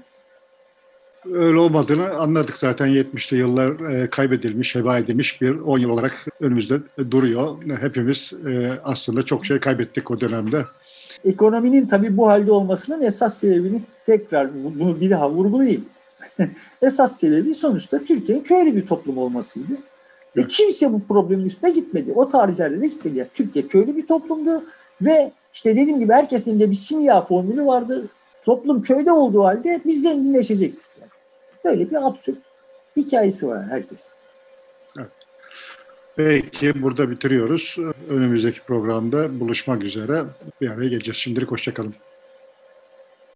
Öyle 1.34 1.58
olmadığını 1.58 2.10
anladık 2.10 2.58
zaten 2.58 2.88
70'li 2.88 3.38
yıllar 3.38 3.92
e, 3.92 4.10
kaybedilmiş, 4.10 4.76
heba 4.76 4.98
edilmiş 4.98 5.42
bir 5.42 5.56
10 5.56 5.80
yıl 5.80 5.90
olarak 5.90 6.26
önümüzde 6.40 6.80
duruyor. 7.12 7.58
Hepimiz 7.82 8.34
e, 8.48 8.80
aslında 8.84 9.24
çok 9.24 9.46
şey 9.46 9.60
kaybettik 9.60 10.12
o 10.12 10.22
dönemde. 10.22 10.66
Ekonominin 11.24 11.88
tabii 11.88 12.18
bu 12.18 12.28
halde 12.28 12.52
olmasının 12.52 13.02
esas 13.02 13.38
sebebini 13.38 13.82
tekrar 14.06 14.54
bunu 14.54 15.02
bir 15.02 15.10
daha 15.10 15.30
vurgulayayım. 15.30 15.86
esas 16.82 17.20
sebebi 17.20 17.54
sonuçta 17.54 18.00
Türkiye'nin 18.00 18.44
köylü 18.44 18.76
bir 18.76 18.86
toplum 18.86 19.18
olmasıydı. 19.18 19.74
Ve 20.38 20.44
kimse 20.48 20.94
bu 20.94 21.02
problemin 21.08 21.46
üstüne 21.46 21.72
gitmedi. 21.72 22.14
O 22.16 22.30
tarihlerde 22.30 22.82
de 22.82 22.88
gitmedi. 22.88 23.30
Türkiye 23.34 23.68
köylü 23.68 23.98
bir 23.98 24.08
toplumdu 24.08 24.64
ve 25.02 25.32
işte 25.54 25.76
dediğim 25.76 26.00
gibi 26.00 26.14
herkesin 26.14 26.52
elinde 26.52 26.70
bir 26.70 26.76
simya 26.76 27.22
formülü 27.22 27.66
vardı. 27.66 28.08
Toplum 28.44 28.82
köyde 28.82 29.12
olduğu 29.12 29.44
halde 29.44 29.82
biz 29.86 30.02
zenginleşecektik. 30.02 30.92
Yani. 31.02 31.15
Böyle 31.66 31.92
bir 31.92 32.08
absürt 32.08 32.38
hikayesi 32.98 33.48
var 33.48 33.66
herkes. 33.66 34.16
Evet. 35.00 35.10
Peki 36.16 36.82
burada 36.82 37.12
bitiriyoruz. 37.12 37.78
Önümüzdeki 38.10 38.62
programda 38.62 39.40
buluşmak 39.40 39.84
üzere. 39.84 40.24
Bir 40.62 40.70
araya 40.70 40.90
geleceğiz. 40.90 41.18
Şimdilik 41.18 41.52
hoşçakalın. 41.52 41.96